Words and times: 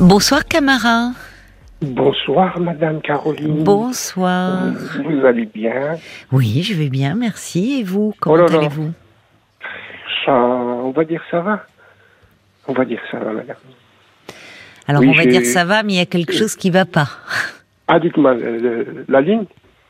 Bonsoir 0.00 0.44
Camara. 0.46 1.10
Bonsoir 1.80 2.58
Madame 2.60 3.00
Caroline. 3.00 3.62
Bonsoir. 3.64 4.72
Vous 5.04 5.24
allez 5.26 5.46
bien? 5.46 5.96
Oui, 6.32 6.62
je 6.62 6.74
vais 6.74 6.88
bien, 6.88 7.14
merci. 7.14 7.80
Et 7.80 7.84
vous, 7.84 8.14
comment 8.20 8.44
Oh 8.48 8.54
allez-vous? 8.56 8.92
Ça, 10.24 10.32
on 10.32 10.90
va 10.90 11.04
dire 11.04 11.22
ça 11.30 11.40
va. 11.40 11.66
On 12.66 12.72
va 12.72 12.84
dire 12.84 13.00
ça 13.10 13.18
va, 13.18 13.32
Madame. 13.32 13.56
Alors 14.88 15.02
Oui, 15.02 15.08
on 15.10 15.14
va 15.14 15.26
dire 15.26 15.44
ça 15.44 15.64
va, 15.64 15.82
mais 15.82 15.94
il 15.94 15.96
y 15.96 16.00
a 16.00 16.06
quelque 16.06 16.32
chose 16.32 16.56
qui 16.56 16.70
va 16.70 16.84
pas. 16.84 17.08
Ah, 17.88 18.00
dites-moi, 18.00 18.34
le- 18.34 19.04
la 19.08 19.20
ligne? 19.20 19.44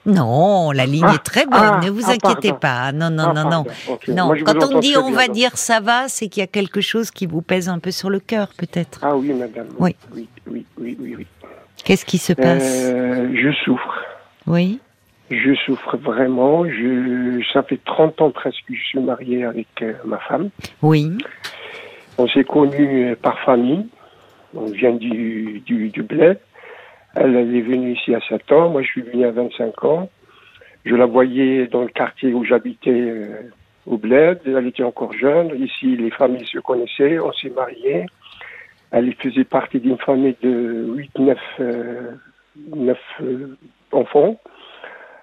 Non, 0.07 0.71
la 0.71 0.84
ligne 0.86 1.05
Ah, 1.07 1.14
est 1.14 1.25
très 1.25 1.46
bonne, 1.46 1.61
ah, 1.62 1.80
ne 1.82 1.91
vous 1.91 2.04
ah, 2.09 2.12
inquiétez 2.12 2.53
pardon. 2.53 2.59
pas. 2.61 2.93
Non, 2.93 3.11
non, 3.11 3.25
Ah, 3.30 3.32
non, 3.45 3.50
non. 3.50 3.64
Non, 4.09 4.27
Moi, 4.27 4.36
quand 4.45 4.62
on 4.75 4.79
dit 4.80 4.95
on 4.98 5.08
bien, 5.08 5.17
va 5.17 5.27
donc. 5.27 5.35
dire 5.35 5.57
ça 5.57 5.80
va, 5.80 6.08
c'est 6.08 6.29
qu'il 6.29 6.40
y 6.40 6.44
a 6.44 6.46
quelque 6.46 6.80
chose 6.80 7.11
qui 7.11 7.27
vous 7.27 7.40
pèse 7.43 7.68
un 7.68 7.79
peu 7.79 7.90
sur 7.90 8.11
le 8.11 8.21
cœur, 8.21 8.49
peut-être. 8.57 9.00
Ah 9.03 9.17
oui, 9.17 9.32
Madame. 9.32 9.68
Oui. 9.79 9.96
Oui, 10.14 10.29
oui, 10.46 10.67
oui, 10.79 10.96
oui. 11.00 11.14
oui. 11.18 11.27
Qu'est-ce 11.85 12.04
qui 12.04 12.18
se 12.18 12.32
passe 12.32 12.82
Euh, 12.85 13.30
je 13.35 13.50
souffre. 13.64 13.94
Oui, 14.46 14.79
Je 15.30 15.54
souffre 15.67 15.96
vraiment. 15.96 16.64
Je, 16.66 17.43
ça 17.52 17.63
fait 17.63 17.80
30 17.85 18.21
ans 18.21 18.30
presque 18.30 18.58
que 18.68 18.75
je 18.75 18.82
suis 18.82 19.00
marié 19.00 19.44
avec 19.44 19.66
euh, 19.82 19.94
ma 20.05 20.18
femme. 20.18 20.50
oui, 20.82 21.16
On 22.18 22.29
s'est 22.29 22.44
connus 22.44 23.16
par 23.22 23.39
famille. 23.41 23.86
On 24.55 24.66
vient 24.66 24.93
du, 24.93 25.63
du, 25.66 25.89
du 25.89 26.02
bled. 26.02 26.39
Elle, 27.17 27.36
est 27.36 27.61
venue 27.61 27.93
ici 27.93 28.14
à 28.14 28.21
7 28.21 28.53
ans. 28.53 28.71
Moi, 28.71 28.82
je 28.82 28.89
suis 28.89 29.03
venu 29.03 29.25
à 29.25 29.31
25 29.31 29.85
ans. 29.85 30.09
Je 30.85 30.95
la 30.95 31.07
voyais 31.07 31.67
dans 31.67 31.82
le 31.82 31.89
quartier 31.89 32.33
où 32.33 32.45
j'habitais 32.45 32.91
euh, 32.91 33.50
au 33.86 33.97
bled. 33.97 34.41
Elle 34.45 34.67
était 34.67 34.83
encore 34.83 35.12
jeune. 35.12 35.50
Ici, 35.61 35.97
les 35.97 36.11
familles 36.11 36.47
se 36.47 36.58
connaissaient. 36.58 37.19
On 37.19 37.33
s'est 37.33 37.50
mariés. 37.50 38.06
Elle 38.91 39.14
faisait 39.14 39.44
partie 39.44 39.80
d'une 39.80 39.98
famille 39.98 40.36
de 40.42 40.94
8, 40.97 41.19
9, 41.19 41.38
euh, 41.61 42.11
9 42.75 42.98
euh, 43.22 43.56
enfants. 43.92 44.41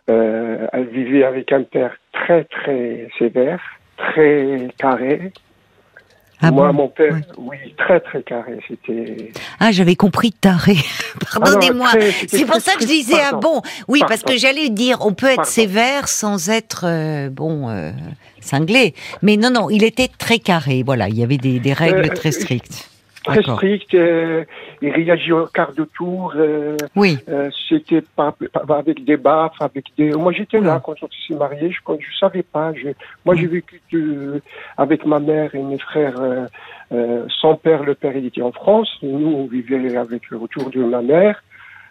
Elle 0.07 0.87
vivait 0.91 1.23
avec 1.23 1.53
un 1.53 1.63
père 1.63 1.95
très, 2.11 2.43
très 2.43 3.07
sévère, 3.17 3.61
très 3.95 4.67
carré. 4.77 5.31
Ah 6.41 6.49
Moi, 6.51 6.67
bon 6.67 6.73
mon 6.73 6.87
père, 6.87 7.13
Ouais. 7.13 7.21
oui, 7.37 7.57
très 7.77 7.99
très 7.99 8.23
carré. 8.23 8.57
C'était. 8.67 9.31
Ah, 9.59 9.71
j'avais 9.71 9.95
compris 9.95 10.31
taré. 10.31 10.75
Pardonnez-moi. 11.31 11.89
Ah 11.93 11.97
C'est 12.27 12.45
pour 12.45 12.55
ça 12.57 12.73
que 12.75 12.81
je 12.81 12.87
disais, 12.87 13.21
ah 13.31 13.35
bon, 13.35 13.61
oui, 13.87 14.01
parce 14.07 14.23
que 14.23 14.35
j'allais 14.37 14.69
dire, 14.69 14.97
on 15.05 15.13
peut 15.13 15.27
être 15.27 15.35
Pardon. 15.37 15.51
sévère 15.51 16.07
sans 16.07 16.49
être, 16.49 16.85
euh, 16.87 17.29
bon, 17.29 17.69
euh, 17.69 17.91
cinglé. 18.39 18.95
Mais 19.21 19.37
non, 19.37 19.51
non, 19.51 19.69
il 19.69 19.83
était 19.83 20.09
très 20.17 20.39
carré, 20.39 20.81
voilà, 20.83 21.09
il 21.09 21.17
y 21.17 21.23
avait 21.23 21.37
des, 21.37 21.59
des 21.59 21.73
règles 21.73 22.05
Euh, 22.05 22.13
très 22.15 22.31
strictes. 22.31 22.89
Très 23.23 23.35
D'accord. 23.35 23.59
Il 24.81 24.89
réagit 24.91 25.31
au 25.31 25.45
quart 25.45 25.73
de 25.73 25.83
tour. 25.83 26.33
euh, 26.35 26.75
Oui, 26.95 27.17
euh, 27.29 27.49
C'était 27.69 28.01
pas, 28.01 28.33
pas- 28.51 28.77
avec 28.77 29.03
des 29.05 29.17
baffes, 29.17 29.59
avec 29.61 29.85
des. 29.97 30.11
Moi, 30.13 30.31
j'étais 30.31 30.59
là 30.59 30.81
quand 30.83 30.95
on 31.01 31.07
s'est 31.27 31.35
mariés. 31.35 31.71
Je 31.71 31.91
ne 31.91 31.97
savais 32.19 32.43
pas. 32.43 32.73
Je... 32.73 32.89
Moi, 33.25 33.35
j'ai 33.35 33.47
vécu 33.47 33.79
de- 33.91 34.41
avec 34.77 35.05
ma 35.05 35.19
mère 35.19 35.53
et 35.55 35.61
mes 35.61 35.77
frères 35.77 36.19
euh, 36.19 36.45
euh, 36.91 37.25
sans 37.41 37.55
père. 37.55 37.83
Le 37.83 37.95
père, 37.95 38.15
il 38.15 38.25
était 38.25 38.41
en 38.41 38.51
France. 38.51 38.89
Nous, 39.03 39.27
on 39.35 39.45
vivait 39.45 39.95
avec 39.97 40.23
autour 40.31 40.69
de 40.69 40.83
ma 40.83 41.01
mère. 41.01 41.43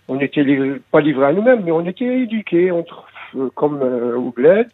On 0.09 0.19
était 0.19 0.43
li- 0.43 0.81
pas 0.91 1.01
livrés 1.01 1.27
à 1.27 1.33
nous-mêmes, 1.33 1.63
mais 1.65 1.71
on 1.73 1.87
était 1.87 2.23
éduqués 2.23 2.71
entre, 2.73 3.07
euh, 3.37 3.49
comme 3.55 3.81
euh, 3.83 4.17
au 4.17 4.31
bled. 4.31 4.67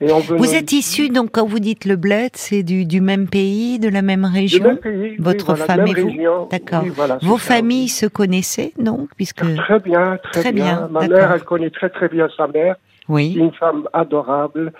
Et 0.00 0.12
on 0.12 0.20
venait 0.20 0.38
Vous 0.38 0.54
êtes 0.54 0.72
issu, 0.72 1.08
donc 1.08 1.30
quand 1.32 1.46
vous 1.46 1.58
dites 1.58 1.86
le 1.86 1.96
bled, 1.96 2.30
c'est 2.34 2.62
du, 2.62 2.84
du 2.84 3.00
même 3.00 3.28
pays, 3.28 3.78
de 3.78 3.88
la 3.88 4.02
même 4.02 4.24
région 4.26 4.62
même 4.64 4.76
pays. 4.76 4.94
oui, 4.96 5.16
Votre 5.18 5.54
voilà, 5.54 5.64
femme 5.64 5.86
et 5.86 5.94
vous. 5.94 6.10
D'accord. 6.50 6.82
Oui, 6.84 6.90
voilà, 6.94 7.18
Vos 7.22 7.38
c'est 7.38 7.44
ça. 7.48 7.54
familles 7.54 7.88
se 7.88 8.04
connaissaient, 8.06 8.72
donc, 8.78 9.08
puisque... 9.16 9.42
Très 9.56 9.80
bien, 9.80 10.18
très, 10.22 10.40
Très 10.42 10.52
bien, 10.52 10.64
bien. 10.64 10.88
Ma 10.90 11.08
mère, 11.08 11.32
elle 11.32 11.44
connaît 11.44 11.70
très 11.70 11.88
très 11.88 12.08
bien 12.08 12.28
sa 12.36 12.46
mère. 12.46 12.76
C'est 13.06 13.12
Oui, 13.12 13.32
une 13.34 13.52
femme 13.52 13.88
adorable. 13.94 14.72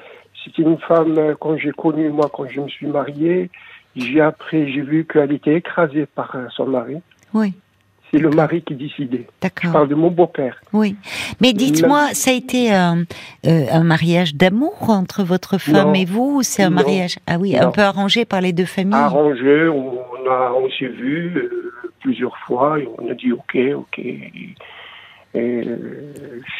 C'était 0.44 0.62
une 0.62 0.78
femme, 0.78 1.14
euh, 1.16 1.34
quand 1.41 1.56
j'ai 1.56 1.72
connu, 1.72 2.10
moi, 2.10 2.30
quand 2.32 2.46
je 2.48 2.60
me 2.60 2.68
suis 2.68 2.86
marié, 2.86 3.50
j'ai 3.96 4.20
appris, 4.20 4.70
j'ai 4.72 4.82
vu 4.82 5.06
qu'elle 5.10 5.32
était 5.32 5.54
écrasée 5.54 6.06
par 6.06 6.30
euh, 6.36 6.46
son 6.54 6.66
mari. 6.66 6.96
oui, 7.32 7.54
C'est 8.12 8.18
le 8.18 8.30
mari 8.30 8.62
qui 8.62 8.74
décidait. 8.74 9.26
Je 9.26 9.40
d'accord, 9.48 9.72
parle 9.72 9.88
de 9.88 9.94
mon 9.96 10.10
beau-père. 10.10 10.60
oui. 10.72 10.94
Mais 11.40 11.52
dites-moi, 11.52 12.08
ça 12.12 12.30
a 12.30 12.34
été 12.34 12.72
un, 12.72 13.04
euh, 13.46 13.64
un 13.70 13.82
mariage 13.84 14.34
d'amour 14.36 14.76
entre 14.90 15.24
votre 15.24 15.58
femme 15.58 15.88
Non. 15.88 15.94
et 15.94 16.04
vous, 16.04 16.36
ou 16.38 16.42
c'est 16.42 16.62
un 16.62 16.70
Non. 16.70 16.76
mariage, 16.76 17.16
ah 17.26 17.36
oui, 17.38 17.56
un 17.58 17.70
peu 17.70 17.82
arrangé 17.82 18.24
par 18.24 18.40
les 18.40 18.52
deux 18.52 18.64
familles? 18.64 18.94
Arrangé, 18.94 19.68
on, 19.68 20.30
a, 20.30 20.52
on 20.56 20.68
s'est 20.78 20.86
vu 20.86 21.32
euh, 21.36 21.72
plusieurs 22.00 22.36
fois 22.46 22.78
et 22.78 22.88
on 22.98 23.10
a 23.10 23.14
dit 23.14 23.32
ok, 23.32 23.56
ok. 23.76 23.98
Et 23.98 24.32
euh, 25.36 25.76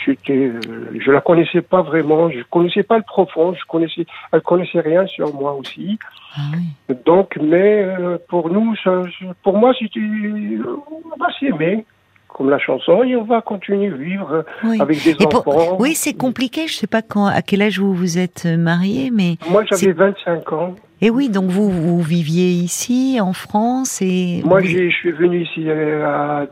c'était, 0.05 0.33
euh, 0.49 0.61
je 0.99 1.11
la 1.11 1.21
connaissais 1.21 1.63
pas 1.63 1.83
vraiment, 1.83 2.31
je 2.31 2.41
connaissais 2.51 2.83
pas 2.83 2.97
le 2.99 3.03
profond, 3.05 3.55
je 3.55 3.65
connaissais, 3.69 4.07
elle 4.33 4.41
connaissait 4.43 4.81
rien 4.81 5.07
sur 5.07 5.35
moi 5.35 5.55
aussi. 5.55 5.99
Ah 6.37 6.41
oui. 6.55 6.95
Donc, 7.05 7.37
mais 7.43 7.83
euh, 7.83 8.19
pour 8.29 8.51
nous, 8.51 8.75
ça, 8.85 9.03
pour 9.43 9.57
moi, 9.59 9.73
c'était, 9.79 10.01
on 10.01 11.19
va 11.19 11.27
s'aimer, 11.41 11.85
comme 12.29 12.51
la 12.51 12.59
chanson, 12.59 13.03
et 13.03 13.17
on 13.17 13.25
va 13.25 13.41
continuer 13.41 13.87
à 13.87 13.97
vivre 13.97 14.45
Oui. 14.65 14.79
avec 14.81 15.03
des 15.03 15.11
Et 15.13 15.27
pour- 15.31 15.47
enfants. 15.49 15.77
oui, 15.81 15.95
c'est 15.95 16.13
compliqué. 16.15 16.67
Je 16.67 16.75
sais 16.75 16.87
pas 16.87 17.01
quand, 17.03 17.25
à 17.27 17.41
quel 17.43 17.63
âge 17.63 17.79
vous 17.79 17.95
vous 17.95 18.19
êtes 18.19 18.45
marié, 18.45 19.11
mais 19.11 19.37
Moi, 19.51 19.65
j'avais 19.65 19.93
25 19.93 20.53
ans. 20.53 20.75
et 21.01 21.09
oui, 21.09 21.31
donc 21.31 21.47
vous 21.47 21.71
vous 21.71 22.03
viviez 22.03 22.51
ici 22.51 23.19
en 23.23 23.33
France 23.33 24.03
et 24.03 24.43
Moi, 24.45 24.61
je 24.63 24.91
suis 24.91 25.13
venu 25.13 25.43
ici 25.45 25.71
à, 25.71 26.47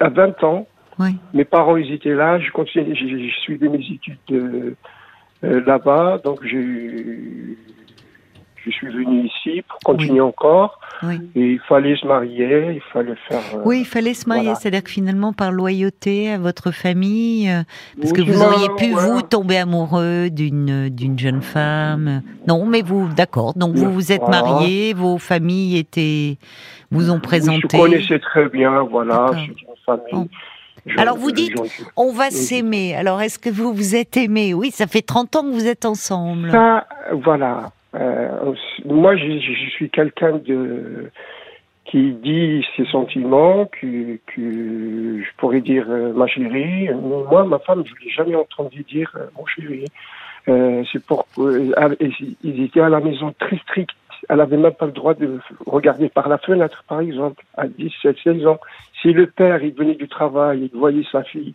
à 0.00 0.08
20 0.08 0.42
ans. 0.44 0.66
Oui. 0.98 1.16
Mes 1.34 1.44
parents, 1.44 1.76
ils 1.76 1.92
étaient 1.92 2.14
là. 2.14 2.38
Je 2.38 2.50
continue, 2.50 2.94
j'ai 2.94 3.08
j'ai 3.08 3.32
suivi 3.42 3.68
mes 3.68 3.78
études 3.78 4.16
euh, 4.32 4.74
euh, 5.44 5.62
là-bas. 5.66 6.20
Donc, 6.24 6.40
j'ai, 6.44 7.56
je 8.64 8.70
suis 8.70 8.88
venu 8.88 9.26
ici 9.26 9.62
pour 9.68 9.78
continuer 9.84 10.20
encore. 10.22 10.80
Oui. 11.02 11.16
Et 11.36 11.52
il 11.52 11.60
fallait 11.68 11.94
se 11.96 12.06
marier, 12.06 12.72
il 12.76 12.80
fallait 12.92 13.14
faire. 13.28 13.40
euh, 13.54 13.62
Oui, 13.64 13.80
il 13.80 13.84
fallait 13.84 14.14
se 14.14 14.26
marier, 14.26 14.44
Voilà. 14.44 14.58
c'est-à-dire 14.58 14.82
que 14.82 14.90
finalement, 14.90 15.34
par 15.34 15.52
loyauté 15.52 16.30
à 16.32 16.38
votre 16.38 16.70
famille, 16.72 17.50
parce 18.00 18.12
que 18.14 18.22
vous 18.22 18.42
auriez 18.42 18.68
pu, 18.78 18.86
ouais. 18.86 19.00
vous, 19.06 19.20
tomber 19.20 19.58
amoureux 19.58 20.30
d'une 20.30 20.88
d'une 20.88 21.18
jeune 21.18 21.42
femme. 21.42 22.22
Non, 22.48 22.64
mais 22.64 22.80
vous, 22.80 23.08
d'accord, 23.14 23.52
donc 23.54 23.74
vous 23.76 23.92
vous 23.92 24.10
êtes 24.12 24.22
Voilà. 24.22 24.42
mariés, 24.42 24.94
vos 24.94 25.18
familles 25.18 25.76
étaient, 25.76 26.38
vous 26.90 27.10
ont 27.10 27.20
présenté. 27.20 27.68
Je 27.70 27.76
connaissais 27.76 28.18
très 28.18 28.48
bien, 28.48 28.82
voilà. 28.84 29.26
C'est 29.34 29.44
une 29.48 29.76
famille. 29.84 30.02
Bon. 30.12 30.28
Alors, 30.96 31.16
vous 31.16 31.32
dites- 31.32 31.54
On 31.96 32.12
va 32.12 32.30
s'aimer. 32.30 32.94
Alors, 32.94 33.20
est-ce 33.20 33.38
que 33.38 33.50
vous 33.50 33.72
vous 33.72 33.96
êtes 33.96 34.16
aimés 34.16 34.54
Oui, 34.54 34.70
ça 34.70 34.86
fait 34.86 35.02
30 35.02 35.36
ans 35.36 35.42
que 35.42 35.52
vous 35.52 35.66
êtes 35.66 35.84
ensemble. 35.84 36.50
Ça, 36.50 36.86
voilà. 37.12 37.70
Euh, 37.94 38.52
moi, 38.84 39.16
je, 39.16 39.38
suis 39.70 39.90
quelqu'un 39.90 40.38
de 40.44 41.10
qui 41.86 42.12
dit 42.12 42.64
ses 42.76 42.84
sentiments, 42.86 43.66
que, 43.66 44.18
que 44.26 45.22
je 45.22 45.36
pourrais 45.36 45.60
dire 45.60 45.86
euh, 45.88 46.12
ma 46.12 46.26
chérie. 46.26 46.88
Moi, 46.94 47.44
ma 47.44 47.58
femme, 47.60 47.84
je 47.86 48.04
l'ai 48.04 48.10
jamais 48.10 48.34
entendu 48.34 48.82
dire 48.82 49.12
euh, 49.16 49.26
mon 49.36 49.46
chéri. 49.46 49.84
C'est 50.92 51.04
pour 51.04 51.26
ils 51.36 52.62
étaient 52.62 52.80
à 52.80 52.88
la 52.88 53.00
maison 53.00 53.34
très 53.36 53.56
stricts. 53.58 53.90
Elle 54.28 54.40
avait 54.40 54.56
même 54.56 54.72
pas 54.72 54.86
le 54.86 54.92
droit 54.92 55.14
de 55.14 55.38
regarder 55.66 56.08
par 56.08 56.28
la 56.28 56.38
fenêtre, 56.38 56.84
par 56.88 57.00
exemple, 57.00 57.44
à 57.56 57.66
17, 57.68 58.16
16 58.24 58.46
ans. 58.46 58.58
Si 59.02 59.12
le 59.12 59.26
père, 59.26 59.62
il 59.62 59.74
venait 59.74 59.94
du 59.94 60.08
travail, 60.08 60.70
il 60.72 60.78
voyait 60.78 61.04
sa 61.12 61.22
fille 61.22 61.54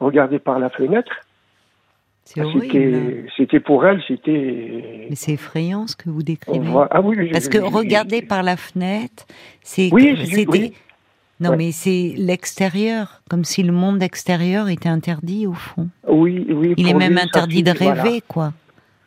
regarder 0.00 0.38
par 0.38 0.58
la 0.58 0.68
fenêtre, 0.70 1.12
c'était, 2.24 3.60
pour 3.60 3.84
elle, 3.84 4.00
c'était. 4.06 5.06
Mais 5.10 5.16
c'est 5.16 5.32
effrayant 5.32 5.86
ce 5.86 5.96
que 5.96 6.08
vous 6.08 6.22
décrivez. 6.22 6.58
voit- 6.60 6.88
Ah 6.90 7.00
oui, 7.00 7.30
Parce 7.30 7.48
que 7.48 7.58
regarder 7.58 8.22
par 8.22 8.42
la 8.42 8.56
fenêtre, 8.56 9.26
c'est 9.62 9.90
Oui, 9.92 10.16
oui. 10.48 10.72
non 11.40 11.50
Ouais. 11.50 11.56
mais 11.56 11.72
c'est 11.72 12.14
l'extérieur, 12.16 13.22
comme 13.28 13.44
si 13.44 13.62
le 13.64 13.72
monde 13.72 14.02
extérieur 14.02 14.68
était 14.68 14.88
interdit 14.88 15.46
au 15.48 15.52
fond. 15.54 15.88
Oui, 16.08 16.46
oui. 16.48 16.74
Il 16.76 16.88
est 16.88 16.94
même 16.94 17.18
interdit 17.18 17.62
de 17.64 17.72
voilà. 17.72 18.02
rêver 18.02 18.22
quoi. 18.26 18.52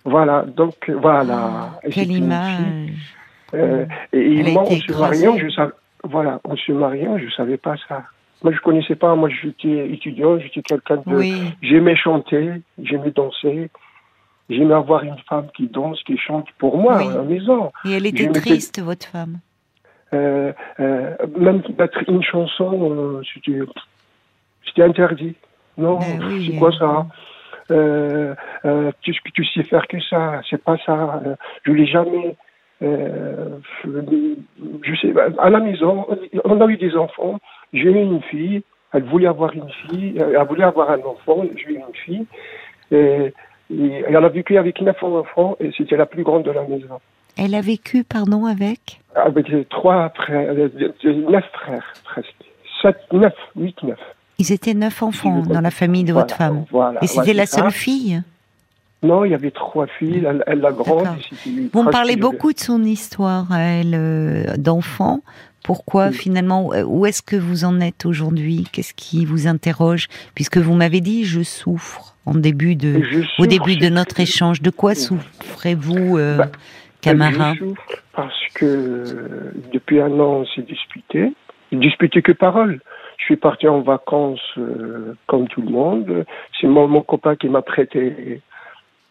Voilà, 0.06 0.44
donc 0.44 0.90
voilà. 0.90 1.80
Et 1.84 1.90
Quelle 1.90 2.12
image. 2.12 2.94
euh, 3.54 3.86
et 4.14 4.40
Elle 4.40 4.54
moi, 4.54 4.64
on 4.68 4.76
se 4.76 4.92
mariant, 4.94 5.38
je 5.38 5.50
savais. 5.50 5.74
Voilà, 6.04 6.40
se 6.56 6.72
mariant, 6.72 7.18
je 7.18 7.28
savais 7.32 7.58
pas 7.58 7.76
ça. 7.90 8.04
Moi, 8.44 8.54
je 8.54 8.60
connaissais 8.60 8.96
pas. 8.96 9.16
Moi, 9.16 9.30
j'étais 9.30 9.90
étudiant, 9.92 10.38
j'étais 10.40 10.62
quelqu'un 10.62 10.98
de. 10.98 11.02
Oui, 11.16 11.34
J'aimais 11.62 11.96
chanter, 11.96 12.62
j'aimais 12.82 13.12
danser. 13.12 13.70
J'aimais 14.48 14.76
avoir 14.76 15.04
une 15.04 15.18
femme 15.28 15.48
qui 15.56 15.68
danse, 15.68 16.02
qui 16.04 16.18
chante 16.20 16.46
pour 16.60 16.78
moi 16.78 16.98
Oui. 16.98 17.08
à 17.12 17.16
la 17.18 17.24
maison. 17.24 17.72
et 17.84 17.94
elle 17.94 18.06
était 18.06 18.28
triste 18.30 18.80
votre 18.80 19.08
femme. 19.08 19.40
Euh, 20.14 20.54
euh, 20.80 21.16
même 21.36 21.64
mettre 21.80 22.08
une 22.08 22.22
chanson, 22.22 22.92
euh, 22.92 23.22
c'était, 23.34 24.84
interdit. 24.84 25.36
Non, 25.80 25.98
Ben 25.98 26.22
oui, 26.28 26.52
c'est 26.52 26.58
quoi 26.60 26.72
ça? 26.78 27.08
Euh, 27.72 28.36
euh, 28.66 28.92
tu, 29.02 29.16
tu 29.34 29.46
sais 29.46 29.64
faire 29.64 29.88
que 29.88 30.00
ça, 30.02 30.42
c'est 30.50 30.64
pas 30.64 30.78
ça. 30.86 31.22
Euh, 31.26 31.36
je 31.64 31.72
l'ai 31.72 31.88
jamais. 31.88 32.36
Je 32.82 33.60
sais, 35.02 35.14
à 35.40 35.50
la 35.50 35.60
maison, 35.60 36.06
on 36.44 36.62
a 36.62 36.68
eu 36.68 36.78
des 36.78 36.96
enfants. 36.96 37.40
j'ai 37.74 37.90
eu 37.90 38.02
une 38.02 38.22
fille, 38.24 38.62
elle 38.94 39.04
voulait 39.04 39.28
avoir 39.28 39.54
une 39.54 39.70
fille, 39.70 40.18
elle 40.18 40.48
voulait 40.48 40.64
avoir 40.64 40.92
un 40.92 41.00
enfant, 41.00 41.44
j'ai 41.56 41.74
eu 41.74 41.76
une 41.76 41.94
fille, 41.94 42.26
et, 42.92 43.34
et 43.74 44.04
elle 44.08 44.16
a 44.16 44.30
vécu 44.30 44.58
avec 44.58 44.82
neuf 44.82 45.02
enfants, 45.04 45.56
et 45.60 45.72
c'était 45.78 45.98
la 45.98 46.06
plus 46.06 46.24
grande 46.24 46.44
de 46.44 46.52
la 46.52 46.64
maison. 46.64 47.00
Elle 47.38 47.56
a 47.56 47.62
vécu, 47.62 48.04
pardon, 48.04 48.46
avec? 48.46 49.02
Avec 49.16 49.48
trois 49.70 50.10
frères, 50.10 50.54
neuf 50.54 51.46
frères, 51.54 51.94
presque. 52.04 52.36
Sept, 52.82 52.98
neuf, 53.12 53.34
huit, 53.56 53.82
neuf. 53.84 54.00
Ils 54.40 54.52
étaient 54.52 54.74
neuf 54.74 55.02
enfants 55.02 55.42
dans 55.42 55.62
la 55.62 55.72
famille 55.72 56.04
de 56.04 56.14
votre 56.14 56.36
femme. 56.36 56.66
voilà, 56.72 57.04
Et 57.04 57.08
c'était 57.08 57.28
ouais, 57.28 57.34
la 57.34 57.46
ça. 57.46 57.62
seule 57.62 57.72
fille 57.72 58.22
Non, 59.02 59.24
il 59.26 59.32
y 59.32 59.34
avait 59.34 59.52
trois 59.52 59.88
filles, 59.88 60.26
elle, 60.28 60.44
elle 60.48 60.60
la 60.60 60.72
grande. 60.72 61.08
Vous 61.74 61.84
me 61.84 61.90
parlez 61.92 62.16
beaucoup 62.18 62.52
de 62.54 62.60
son 62.60 62.84
histoire, 62.84 63.48
elle, 63.56 63.94
euh, 63.96 64.58
d'enfant. 64.58 65.22
Pourquoi 65.64 66.08
Oui. 66.10 66.14
finalement 66.14 66.74
euh, 66.74 66.84
Où 66.84 67.06
est-ce 67.06 67.22
que 67.24 67.36
vous 67.36 67.64
en 67.66 67.80
êtes 67.80 68.06
aujourd'hui? 68.06 68.68
Qu'est-ce 68.72 68.94
qui 68.94 69.26
vous 69.26 69.48
interroge? 69.48 70.08
Puisque 70.36 70.58
vous 70.58 70.74
m'avez 70.76 71.02
dit 71.02 71.24
je 71.26 71.42
souffre 71.42 72.16
en 72.28 72.36
début 72.36 72.76
de, 72.76 72.98
Et 72.98 73.04
je 73.04 73.20
au 73.42 73.46
début 73.48 73.76
de 73.78 73.90
notre 73.90 74.20
échange. 74.20 74.62
De 74.62 74.70
quoi 74.70 74.94
souffrez-vous, 74.96 76.18
euh, 76.18 76.38
Bah, 76.38 76.50
Camara? 77.02 77.54
Je 77.56 77.60
souffre 77.60 77.82
parce 78.14 78.34
que 78.54 79.54
depuis 79.74 80.02
un 80.02 80.12
an, 80.20 80.42
on 80.42 80.46
s'est 80.46 80.62
disputé. 80.62 81.34
Disputé 81.72 82.22
que 82.22 82.32
parole. 82.32 82.80
Je 83.18 83.24
suis 83.26 83.36
parti 83.38 83.68
en 83.68 83.82
vacances 83.82 84.40
euh, 84.58 85.16
comme 85.28 85.48
tout 85.48 85.62
le 85.62 85.70
monde. 85.70 86.26
C'est 86.60 86.68
mon, 86.68 86.88
mon 86.88 87.02
copain 87.02 87.36
qui 87.36 87.48
m'a 87.50 87.62
prêté 87.62 88.42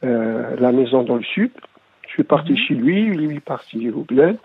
euh, 0.04 0.56
la 0.58 0.72
maison 0.72 1.02
dans 1.02 1.16
le 1.16 1.22
sud. 1.22 1.50
Je 2.06 2.12
suis 2.12 2.24
parti 2.24 2.52
Mhm. 2.52 2.58
chez 2.58 2.74
lui, 2.74 3.04
lui 3.06 3.36
est 3.36 3.40
parti 3.40 3.90
au 3.90 4.02
bled. 4.02 4.36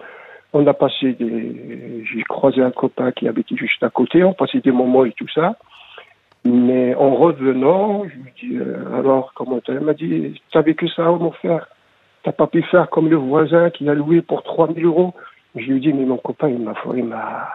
On 0.53 0.65
a 0.65 0.73
passé 0.73 1.13
des. 1.13 2.03
J'ai 2.11 2.23
croisé 2.23 2.61
un 2.63 2.71
copain 2.71 3.11
qui 3.11 3.27
habitait 3.27 3.55
juste 3.55 3.83
à 3.83 3.89
côté. 3.89 4.23
On 4.23 4.33
passait 4.33 4.61
des 4.61 4.71
moments 4.71 5.05
et 5.05 5.11
tout 5.11 5.27
ça. 5.29 5.55
Mais 6.45 6.95
en 6.95 7.15
revenant, 7.15 8.05
je 8.05 8.15
lui 8.15 8.31
dis 8.39 8.57
euh, 8.57 8.97
alors 8.97 9.33
comment 9.35 9.59
t'as 9.59 9.73
Il 9.73 9.81
m'a 9.81 9.93
dit 9.93 10.41
t'avais 10.51 10.73
que 10.73 10.87
ça 10.87 11.05
à 11.05 11.11
m'en 11.11 11.31
faire. 11.31 11.67
T'as 12.23 12.31
pas 12.31 12.47
pu 12.47 12.63
faire 12.63 12.89
comme 12.89 13.09
le 13.09 13.15
voisin 13.17 13.69
qui 13.69 13.87
a 13.89 13.93
loué 13.93 14.21
pour 14.21 14.43
3000 14.43 14.83
euros? 14.85 15.13
Je 15.55 15.61
lui 15.65 15.77
ai 15.77 15.79
dit, 15.79 15.93
mais 15.93 16.05
mon 16.05 16.17
copain, 16.17 16.49
il 16.49 16.59
m'a, 16.59 16.73
il 16.95 17.05
m'a, 17.05 17.47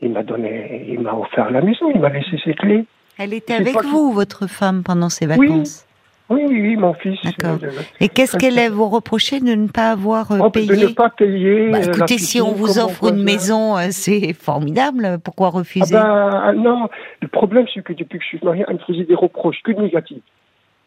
il 0.00 0.12
m'a 0.12 0.22
donné, 0.22 0.86
il 0.88 1.00
m'a 1.00 1.14
offert 1.14 1.50
la 1.50 1.60
maison, 1.60 1.90
il 1.94 2.00
m'a 2.00 2.08
laissé 2.10 2.38
ses 2.44 2.54
clés. 2.54 2.84
Elle 3.18 3.34
était 3.34 3.54
avec 3.54 3.74
que- 3.74 3.86
vous, 3.86 4.12
votre 4.12 4.46
femme, 4.48 4.82
pendant 4.84 5.08
Oui. 5.20 5.26
vacances? 5.26 5.84
Oui, 6.30 6.42
oui, 6.46 6.60
oui, 6.60 6.76
mon 6.76 6.92
fils. 6.92 7.18
D'accord. 7.24 7.58
euh, 7.62 7.70
Et 8.00 8.08
qu'est-ce 8.10 8.36
qu'elle 8.36 8.58
a 8.58 8.68
vous 8.68 8.86
reproché 8.90 9.40
de 9.40 9.54
ne 9.54 9.66
pas 9.66 9.90
avoir 9.90 10.30
euh, 10.30 10.38
oh, 10.42 10.46
de 10.48 10.50
payé? 10.50 10.76
ne 10.76 10.88
pas 10.88 11.08
payer. 11.08 11.70
Bah, 11.70 11.78
euh, 11.78 11.86
Écoutez, 11.94 12.18
si 12.18 12.42
on 12.42 12.52
vous 12.52 12.78
offre 12.78 13.08
une 13.08 13.22
maison, 13.22 13.78
euh, 13.78 13.86
c'est 13.90 14.34
formidable. 14.34 15.18
Pourquoi 15.24 15.48
Ah 15.48 15.56
refuser 15.56 15.94
ben, 15.94 16.52
non, 16.52 16.90
le 17.22 17.28
problème, 17.28 17.64
c'est 17.72 17.82
que 17.82 17.94
depuis 17.94 18.18
que 18.18 18.24
je 18.24 18.28
suis 18.28 18.40
marié, 18.44 18.62
elle 18.68 18.74
me 18.74 18.80
faisait 18.80 19.04
des 19.04 19.14
reproches, 19.14 19.56
que 19.64 19.72
négatifs. 19.72 20.22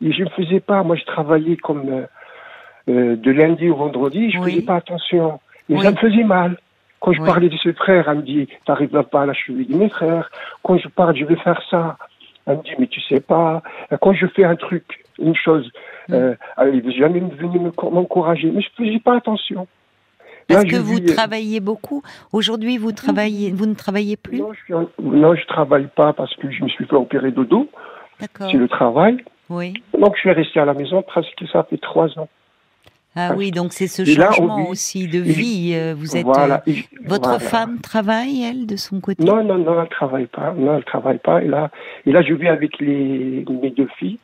Et 0.04 0.12
je 0.12 0.24
ne 0.24 0.30
faisais 0.30 0.60
pas, 0.60 0.84
moi, 0.84 0.96
je 0.96 1.06
travaillais 1.06 1.58
comme 1.58 2.06
de 2.88 3.32
lundi 3.32 3.68
au 3.70 3.76
vendredi, 3.78 4.30
je 4.32 4.38
ne 4.38 4.44
Oui. 4.44 4.52
faisais 4.54 4.66
pas 4.66 4.76
attention. 4.76 5.40
Mais 5.70 5.78
Oui. 5.78 5.84
ça 5.84 5.92
me 5.92 5.98
faisait 5.98 6.24
mal. 6.24 6.58
Quand 7.02 7.12
je 7.14 7.22
parlais 7.22 7.50
de 7.50 7.58
ses 7.58 7.74
frères, 7.74 8.08
elle 8.08 8.18
me 8.18 8.22
dit, 8.22 8.48
t'arrives 8.66 8.90
pas 9.04 9.24
à 9.24 9.26
la 9.26 9.34
cheville 9.34 9.66
de 9.66 9.76
mes 9.76 9.90
frères. 9.90 10.30
Quand 10.64 10.78
je 10.78 10.88
parle, 10.88 11.16
je 11.18 11.26
vais 11.26 11.36
faire 11.36 11.60
ça. 11.70 11.98
Elle 12.46 12.58
me 12.58 12.64
dit, 12.64 12.72
mais 12.80 12.88
tu 12.88 13.02
sais 13.02 13.20
pas. 13.20 13.62
Quand 14.02 14.14
je 14.14 14.28
fais 14.28 14.44
un 14.46 14.56
truc, 14.56 15.04
une 15.20 15.36
chose, 15.36 15.70
Mm. 16.08 16.14
euh, 16.14 16.36
elle 16.58 16.76
est 16.76 16.92
jamais 16.92 17.20
venue 17.20 17.60
m'encourager. 17.60 18.50
Mais 18.52 18.62
je 18.62 18.70
ne 18.84 18.88
faisais 18.88 19.00
pas 19.00 19.18
attention. 19.18 19.68
Parce 20.48 20.64
Là, 20.64 20.70
que 20.70 20.76
vous 20.78 20.98
euh, 21.00 21.14
travaillez 21.16 21.60
beaucoup. 21.60 22.02
Aujourd'hui, 22.34 22.78
vous 22.78 22.92
travaillez, 22.92 23.52
vous 23.52 23.66
ne 23.68 23.76
travaillez 23.76 24.18
plus. 24.18 24.40
Non, 24.40 24.52
je 24.68 24.74
en- 24.74 24.90
non, 25.02 25.36
je 25.36 25.46
travaille 25.46 25.88
pas 25.96 26.14
parce 26.14 26.36
que 26.36 26.50
je 26.52 26.64
me 26.64 26.70
suis 26.70 26.86
fait 26.86 26.96
opérer 26.96 27.32
de 27.32 27.44
dos. 27.44 27.68
D'accord. 28.20 28.50
C'est 28.52 28.58
le 28.58 28.68
travail. 28.68 29.24
Oui. 29.50 29.74
Donc, 29.98 30.16
je 30.16 30.22
suis 30.22 30.32
resté 30.32 30.60
à 30.60 30.66
la 30.66 30.74
maison 30.74 31.02
presque, 31.04 31.44
ça 31.52 31.64
fait 31.64 31.78
trois 31.78 32.08
ans. 32.20 32.28
Ah 33.16 33.34
oui, 33.36 33.52
donc 33.52 33.74
c'est 33.74 33.88
ce 33.88 34.04
Et 34.04 34.16
là, 34.16 34.30
on 34.30 34.34
changement 34.36 34.64
vit- 34.64 34.70
aussi 34.70 35.08
de 35.08 35.20
vie. 35.20 35.72
euh, 35.76 35.94
Vous 35.98 36.16
êtes. 36.16 36.24
Voilà. 36.26 36.64
euh, 36.68 36.72
Et- 36.72 36.86
votre 37.06 37.30
voilà. 37.30 37.40
femme 37.40 37.80
travaille 37.82 38.42
elle 38.44 38.66
de 38.66 38.78
son 38.78 39.02
côté? 39.02 39.22
Non, 39.24 39.44
non, 39.44 39.58
non, 39.58 39.82
elle 39.82 39.90
travaille 39.90 40.28
pas. 40.28 40.54
Non, 40.58 40.78
elle 40.78 40.86
travaille 40.86 41.18
pas. 41.18 41.44
Et 41.44 41.48
là, 41.48 41.70
et 42.06 42.12
là 42.14 42.22
je 42.22 42.34
vis 42.34 42.48
avec 42.48 42.80
les, 42.80 43.44
mes 43.50 43.70
deux 43.72 43.90
filles. 44.00 44.18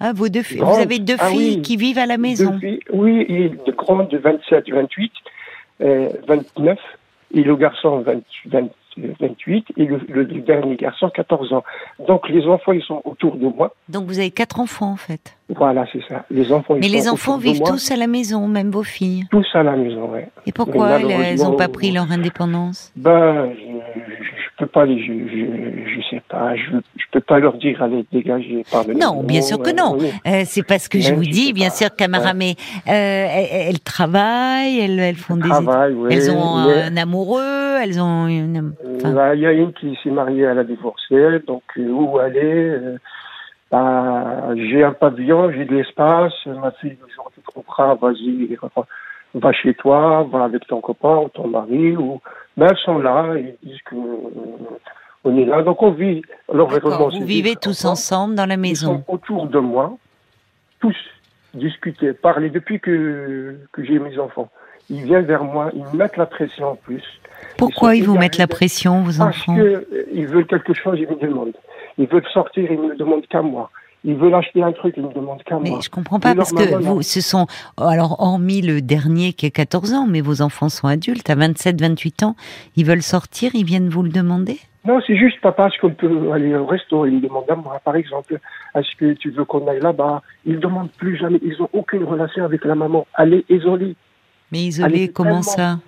Ah, 0.00 0.12
vos 0.14 0.28
deux 0.28 0.42
filles. 0.42 0.60
Vous 0.60 0.78
avez 0.78 0.98
deux 0.98 1.16
Ah 1.18 1.28
filles 1.28 1.56
oui. 1.56 1.62
qui 1.62 1.76
vivent 1.76 1.98
à 1.98 2.06
la 2.06 2.16
maison. 2.18 2.58
Filles, 2.58 2.80
oui, 2.92 3.24
et 3.28 3.48
de 3.50 3.72
grande 3.72 4.08
de 4.08 4.18
27, 4.18 4.68
28, 4.70 5.12
euh, 5.82 6.08
29, 6.28 6.78
et 7.34 7.42
le 7.42 7.56
garçon 7.56 8.00
20, 8.00 8.20
20, 8.46 8.68
28, 9.20 9.66
et 9.76 9.84
le, 9.84 10.00
le 10.08 10.24
dernier 10.40 10.76
garçon 10.76 11.10
14 11.10 11.52
ans. 11.52 11.64
Donc, 12.06 12.28
les 12.28 12.44
enfants, 12.46 12.72
ils 12.72 12.82
sont 12.82 13.02
autour 13.04 13.36
de 13.36 13.46
moi. 13.46 13.74
Donc 13.88 14.06
vous 14.06 14.18
avez 14.18 14.30
quatre 14.30 14.60
enfants 14.60 14.90
en 14.92 14.96
fait. 14.96 15.36
Voilà, 15.54 15.86
c'est 15.92 16.02
ça. 16.08 16.24
Les 16.30 16.52
enfants, 16.52 16.74
ils 16.74 16.80
Mais 16.80 16.88
sont 16.88 16.92
les 16.94 17.08
enfants 17.08 17.38
vivent 17.38 17.62
tous 17.64 17.90
à 17.92 17.96
la 17.96 18.06
maison, 18.08 18.48
même 18.48 18.70
vos 18.70 18.82
filles. 18.82 19.24
Tous 19.30 19.46
à 19.54 19.62
la 19.62 19.76
maison, 19.76 20.10
ouais. 20.10 20.28
Et 20.46 20.52
pourquoi 20.52 21.00
elles- 21.00 21.38
n'ont 21.38 21.56
pas 21.56 21.68
pris 21.68 21.92
leur 21.92 22.10
indépendance? 22.10 22.92
Ben, 22.96 23.50
je 23.54 23.75
peux 24.58 24.66
pas 24.66 24.84
les, 24.86 24.98
je, 25.00 25.12
je, 25.12 25.94
je 25.94 26.00
sais 26.08 26.22
pas, 26.28 26.54
je, 26.56 26.62
je 26.96 27.04
peux 27.12 27.20
pas 27.20 27.38
leur 27.38 27.54
dire 27.58 27.82
allez 27.82 28.04
dégager 28.12 28.64
par 28.70 28.86
le 28.86 28.94
Non, 28.94 29.22
bien 29.22 29.42
sûr 29.42 29.58
que 29.58 29.70
non. 29.74 29.98
Euh, 30.26 30.42
c'est 30.44 30.66
parce 30.66 30.88
que 30.88 30.98
je 31.00 31.12
vous 31.14 31.22
dis, 31.24 31.52
bien 31.52 31.68
pas- 31.68 31.74
sûr, 31.74 31.88
Camara, 31.96 32.26
ouais. 32.28 32.34
mais 32.34 32.54
euh, 32.88 32.90
elles, 32.90 33.68
elles 33.68 33.80
travaillent, 33.80 34.80
elles, 34.80 34.98
elles 34.98 35.16
font 35.16 35.36
des 35.36 35.48
oui. 35.50 36.08
Elles 36.10 36.30
ont 36.30 36.66
mais- 36.66 36.82
un 36.82 36.96
amoureux, 36.96 37.78
elles 37.82 38.00
ont 38.00 38.26
une. 38.28 38.72
enfin, 38.96 39.12
Bah, 39.12 39.34
Il 39.34 39.40
y 39.42 39.46
a 39.46 39.52
une 39.52 39.72
qui 39.72 39.96
s'est 40.02 40.10
mariée, 40.10 40.42
elle 40.44 40.58
a 40.58 40.64
divorcé, 40.64 41.16
donc 41.46 41.62
euh, 41.78 41.88
où 41.88 42.18
aller 42.18 42.40
euh, 42.42 42.96
bah, 43.70 44.54
J'ai 44.56 44.84
un 44.84 44.92
pavillon, 44.92 45.50
j'ai 45.52 45.64
de 45.64 45.74
l'espace, 45.74 46.32
ma 46.46 46.70
fille, 46.72 46.96
le 47.00 47.12
jour 47.14 47.30
tu 47.34 47.40
comprends, 47.52 47.94
vas-y, 47.96 48.56
va 49.36 49.52
chez 49.52 49.74
toi, 49.74 50.26
va 50.30 50.44
avec 50.44 50.66
ton 50.66 50.80
copain 50.80 51.16
ou 51.18 51.28
ton 51.28 51.46
mari, 51.48 51.96
ou 51.96 52.20
ben, 52.56 52.68
elles 52.70 52.76
sont 52.84 52.98
là, 52.98 53.34
ils 53.36 53.54
disent 53.62 53.82
que 53.82 53.94
euh, 53.94 54.78
on 55.24 55.36
est 55.36 55.44
là, 55.44 55.62
donc 55.62 55.82
on 55.82 55.90
vit. 55.92 56.22
Vraiment, 56.48 57.08
vous 57.08 57.24
vivez 57.24 57.56
tous 57.56 57.84
ensemble. 57.84 58.34
dans 58.34 58.46
la 58.46 58.54
Ils 58.54 58.60
maison. 58.60 59.04
sont 59.06 59.12
autour 59.12 59.46
de 59.46 59.58
moi, 59.58 59.96
tous 60.80 60.96
discuter, 61.54 62.12
parler 62.12 62.50
depuis 62.50 62.80
que, 62.80 63.56
que 63.72 63.84
j'ai 63.84 63.98
mes 63.98 64.18
enfants. 64.18 64.48
Ils 64.88 65.02
viennent 65.04 65.24
vers 65.24 65.42
moi, 65.42 65.70
ils 65.74 65.82
me 65.84 65.96
mettent 65.96 66.16
la 66.16 66.26
pression 66.26 66.68
en 66.72 66.76
plus. 66.76 67.02
Pourquoi 67.58 67.90
sont 67.90 67.94
ils 67.96 68.04
vous 68.04 68.16
mettent 68.16 68.38
la 68.38 68.46
pression, 68.46 69.00
vos 69.02 69.18
Parce 69.18 69.40
enfants? 69.40 69.54
qu'ils 69.56 70.26
veulent 70.28 70.46
quelque 70.46 70.74
chose, 70.74 70.98
ils 71.00 71.08
me 71.08 71.20
demandent. 71.20 71.54
Ils 71.98 72.06
veulent 72.06 72.26
sortir, 72.32 72.70
ils 72.70 72.80
ne 72.80 72.88
me 72.88 72.96
demandent 72.96 73.26
qu'à 73.26 73.42
moi. 73.42 73.70
Ils 74.08 74.14
veulent 74.14 74.34
acheter 74.34 74.62
un 74.62 74.70
truc, 74.72 74.94
ils 74.96 75.02
ne 75.02 75.08
me 75.08 75.12
demandent 75.14 75.42
qu'à 75.42 75.58
Mais 75.58 75.70
moi. 75.70 75.80
je 75.82 75.90
comprends 75.90 76.20
pas 76.20 76.34
parce 76.34 76.52
que 76.52 76.76
vous, 76.82 77.02
ce 77.02 77.20
sont 77.20 77.46
alors 77.76 78.20
hormis 78.20 78.62
le 78.62 78.80
dernier 78.80 79.32
qui 79.32 79.46
a 79.46 79.50
14 79.50 79.92
ans, 79.94 80.06
mais 80.08 80.20
vos 80.20 80.42
enfants 80.42 80.68
sont 80.68 80.86
adultes 80.86 81.28
à 81.28 81.34
27, 81.34 81.80
28 81.80 82.22
ans, 82.22 82.36
ils 82.76 82.86
veulent 82.86 83.02
sortir, 83.02 83.50
ils 83.54 83.64
viennent 83.64 83.88
vous 83.88 84.02
le 84.04 84.10
demander? 84.10 84.58
Non, 84.84 85.00
c'est 85.04 85.16
juste, 85.16 85.40
papa, 85.40 85.66
est-ce 85.66 85.80
qu'on 85.80 85.90
peut 85.90 86.30
aller 86.32 86.54
au 86.54 86.64
resto? 86.66 87.04
Ils 87.06 87.14
me 87.16 87.20
demandent 87.20 87.50
à 87.50 87.56
moi, 87.56 87.80
par 87.84 87.96
exemple. 87.96 88.38
Est-ce 88.76 88.94
que 88.96 89.14
tu 89.14 89.30
veux 89.32 89.44
qu'on 89.44 89.66
aille 89.66 89.80
là-bas? 89.80 90.22
Ils 90.44 90.54
ne 90.54 90.60
demandent 90.60 90.92
plus 90.92 91.16
jamais. 91.16 91.40
Ils 91.42 91.56
n'ont 91.58 91.68
aucune 91.72 92.04
relation 92.04 92.44
avec 92.44 92.64
la 92.64 92.76
maman. 92.76 93.04
Est 93.18 93.44
isolée. 93.50 93.96
Mais 94.52 94.58
isolés, 94.60 94.94
Allez, 94.94 95.08
comment 95.08 95.40
tellement- 95.40 95.42
ça? 95.42 95.78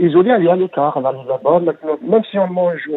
Isolée, 0.00 0.30
elle 0.30 0.44
est 0.46 0.50
à 0.50 0.56
l'écart. 0.56 0.96
Elle 0.98 1.04
est 1.04 1.28
là-bas. 1.28 1.60
Maintenant, 1.60 1.96
même 2.02 2.22
si 2.28 2.36
on 2.36 2.48
mange, 2.48 2.90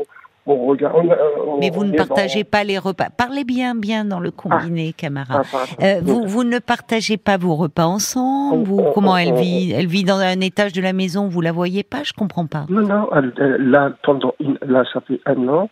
on, 0.47 0.53
on 0.53 0.65
regarde. 0.67 0.95
on- 0.95 1.51
on- 1.53 1.57
Mais 1.59 1.69
vous 1.69 1.83
ne 1.83 1.95
partagez 1.95 2.43
dans- 2.43 2.49
pas 2.49 2.63
les 2.63 2.77
repas. 2.77 3.09
Parlez 3.15 3.43
bien, 3.43 3.75
bien 3.75 4.05
dans 4.05 4.19
le 4.19 4.31
combiné, 4.31 4.93
camarade. 4.93 5.45
Ah. 5.53 5.57
Euh, 5.83 5.99
vous, 6.03 6.25
vous 6.25 6.43
ne 6.43 6.59
partagez 6.59 7.17
pas 7.17 7.37
vos 7.37 7.55
repas 7.55 7.85
ensemble 7.85 8.55
On- 8.55 8.63
vous, 8.63 8.83
Comment 8.93 9.17
elle 9.17 9.33
vit? 9.35 9.71
Elle 9.71 9.87
vit 9.87 10.03
dans 10.03 10.17
un 10.19 10.39
étage 10.41 10.73
de 10.73 10.81
la 10.81 10.93
maison, 10.93 11.27
vous 11.27 11.41
la 11.41 11.51
voyez 11.51 11.83
pas? 11.83 12.03
Je 12.03 12.13
comprends 12.13 12.47
pas. 12.47 12.65
Non, 12.69 12.81
non, 12.81 13.09
elle- 13.15 13.33
elle- 13.37 13.69
là, 13.69 13.91
pendant 14.03 14.33
une- 14.39 14.57
là, 14.65 14.83
ça 14.93 15.01
fait 15.01 15.19
un 15.25 15.47
an. 15.47 15.69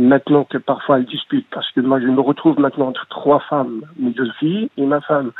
Maintenant 0.00 0.44
que 0.44 0.58
parfois 0.58 0.98
elle 0.98 1.06
dispute, 1.06 1.46
parce 1.52 1.68
que 1.72 1.80
moi 1.80 1.98
je 2.00 2.06
me 2.06 2.20
retrouve 2.20 2.60
maintenant 2.60 2.86
entre 2.88 3.06
trois 3.08 3.40
femmes, 3.50 3.80
mes 3.98 4.10
deux 4.10 4.30
filles 4.38 4.70
et 4.76 4.84
ma 4.86 5.00
femme. 5.00 5.32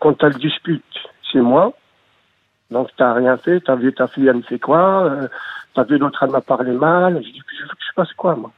Quand 0.00 0.22
elle 0.22 0.34
dispute, 0.34 0.84
c'est 1.32 1.40
moi. 1.40 1.72
Donc 2.70 2.88
t'as 2.96 3.12
rien 3.12 3.36
fait, 3.36 3.60
t'as 3.60 3.76
vu 3.76 3.92
ta 3.92 4.06
fille, 4.08 4.26
elle 4.26 4.36
me 4.36 4.42
fait 4.42 4.58
quoi 4.58 5.04
euh, 5.04 5.28
T'as 5.74 5.84
vu 5.84 5.98
l'autre, 5.98 6.22
elle 6.22 6.30
m'a 6.30 6.40
parlé 6.40 6.72
mal. 6.72 7.16
Je 7.16 7.28
dis, 7.30 7.42
je 7.58 7.62
veux 7.62 7.68
que 7.68 7.74
je 7.80 7.92
fasse 7.94 8.12
quoi, 8.14 8.36
moi 8.36 8.50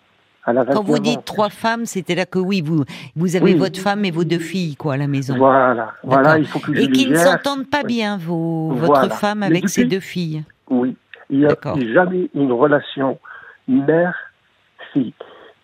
Quand 0.45 0.83
vous 0.83 0.93
29 0.95 1.01
dites 1.03 1.19
ans. 1.19 1.23
trois 1.25 1.49
femmes, 1.51 1.87
c'était 1.87 2.15
là 2.15 2.25
que 2.27 2.39
oui, 2.39 2.61
vous, 2.63 2.85
vous 3.17 3.37
avez 3.37 3.53
Oui. 3.53 3.55
votre 3.59 3.81
femme 3.81 4.05
et 4.05 4.11
vos 4.11 4.25
deux 4.25 4.39
filles, 4.39 4.77
quoi, 4.77 4.95
à 4.95 4.97
la 4.97 5.07
maison. 5.07 5.37
Voilà, 5.37 5.93
voilà, 6.03 6.39
il 6.39 6.47
faut 6.47 6.59
que 6.61 6.73
je 6.75 6.81
Et 6.81 6.87
les 6.87 6.93
qui 6.93 7.09
ne 7.09 7.17
s'entendent 7.17 7.69
pas 7.69 7.81
Oui. 7.85 7.95
bien, 7.95 8.17
vos, 8.19 8.71
Voilà. 8.73 9.01
votre 9.03 9.15
femme 9.17 9.43
avec 9.43 9.69
ses 9.69 9.85
deux 9.85 10.01
filles. 10.01 10.45
Oui. 10.71 10.97
Il 11.31 11.41
n'y 11.41 11.47
a 11.47 11.57
jamais 11.93 12.31
une 12.35 12.53
relation 12.53 13.19
mère-fille. 13.67 15.15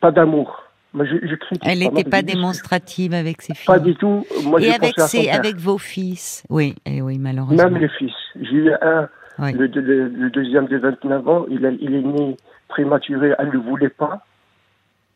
Pas 0.01 0.11
d'amour. 0.11 0.62
Moi, 0.95 1.07
je, 1.07 1.27
je 1.27 1.35
critique 1.37 1.63
Elle 1.67 1.79
n'était 1.79 2.05
pas 2.05 2.23
démonstrative 2.23 3.15
avec 3.15 3.41
ses 3.43 3.55
filles. 3.55 3.67
Pas 3.67 3.79
du 3.79 3.95
tout. 3.97 4.27
Moi, 4.45 4.61
et 4.61 4.73
avec, 4.73 4.99
ses, 5.01 5.31
avec 5.31 5.57
vos 5.57 5.79
fils. 5.79 6.45
Oui, 6.51 6.75
et 6.85 7.01
oui, 7.01 7.19
malheureusement. 7.19 7.57
Même 7.71 7.79
les 7.79 7.89
fils. 7.89 8.13
J'ai 8.41 8.57
eu 8.57 8.73
un, 8.83 9.09
Oui. 9.39 9.53
le, 9.55 9.67
le- 9.67 10.09
le 10.09 10.31
deuxième 10.31 10.67
de 10.67 10.77
29 10.77 11.29
ans, 11.29 11.47
il, 11.49 11.65
a- 11.65 11.71
il 11.71 11.95
est 11.95 12.03
né 12.03 12.37
prématuré, 12.69 13.35
elle 13.39 13.47
ne 13.49 13.53
le 13.53 13.59
voulait 13.61 13.89
pas. 13.89 14.27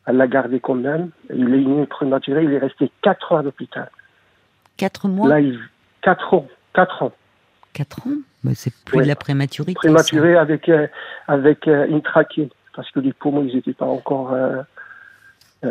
Elle 0.07 0.17
l'a 0.17 0.27
gardé 0.27 0.59
quand 0.59 0.73
même. 0.75 1.09
Il 1.33 1.53
est 1.53 1.57
né 1.65 1.85
prématuré, 1.85 2.43
il 2.43 2.53
est 2.53 2.57
resté 2.59 2.89
4 3.03 3.33
ans 3.33 3.37
à 3.37 3.43
l'hôpital. 3.43 3.89
4 4.77 5.07
mois 5.07 5.27
Là, 5.29 5.39
il... 5.41 5.59
4 6.01 6.33
ans. 6.33 6.47
4 6.73 7.03
ans. 7.03 7.11
4 7.73 8.07
ans 8.07 8.11
Mais 8.43 8.55
c'est 8.55 8.73
plus 8.85 8.97
Ouais. 8.97 9.03
de 9.03 9.07
la 9.09 9.15
prématurité. 9.15 9.73
Prématuré 9.73 10.35
avec, 10.37 10.69
euh, 10.69 10.87
avec 11.27 11.67
euh, 11.67 11.85
une 11.87 12.01
trachée. 12.01 12.49
Parce 12.75 12.89
que 12.91 12.99
les 12.99 13.13
poumons, 13.13 13.43
ils 13.47 13.55
n'étaient 13.55 13.73
pas 13.73 13.85
encore. 13.85 14.33
Euh, 14.33 14.61
je 15.63 15.69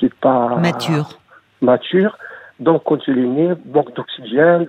sais 0.00 0.10
pas. 0.20 0.56
Mature. 0.56 1.18
Mature. 1.60 2.16
Donc, 2.60 2.82
né, 3.06 3.50
manque 3.72 3.94
d'oxygène. 3.94 4.66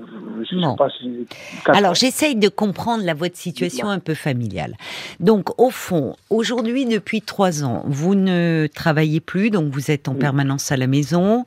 Je 0.47 0.55
ne 0.55 0.61
Non. 0.61 0.71
sais 0.73 0.77
pas 0.77 0.89
si. 0.91 1.27
quatre 1.65 1.75
Alors 1.75 1.95
j'essaye 1.95 2.35
de 2.35 2.47
comprendre 2.47 3.03
la 3.03 3.15
votre 3.15 3.35
situation 3.35 3.89
un 3.89 3.97
peu 3.97 4.13
familiale. 4.13 4.75
Donc 5.19 5.59
au 5.59 5.71
fond, 5.71 6.15
aujourd'hui 6.29 6.85
depuis 6.85 7.23
trois 7.23 7.63
ans, 7.63 7.81
vous 7.87 8.13
ne 8.13 8.67
travaillez 8.73 9.21
plus, 9.21 9.49
donc 9.49 9.73
vous 9.73 9.89
êtes 9.89 10.07
en 10.07 10.11
Oui. 10.13 10.19
permanence 10.19 10.71
à 10.71 10.77
la 10.77 10.85
maison. 10.85 11.45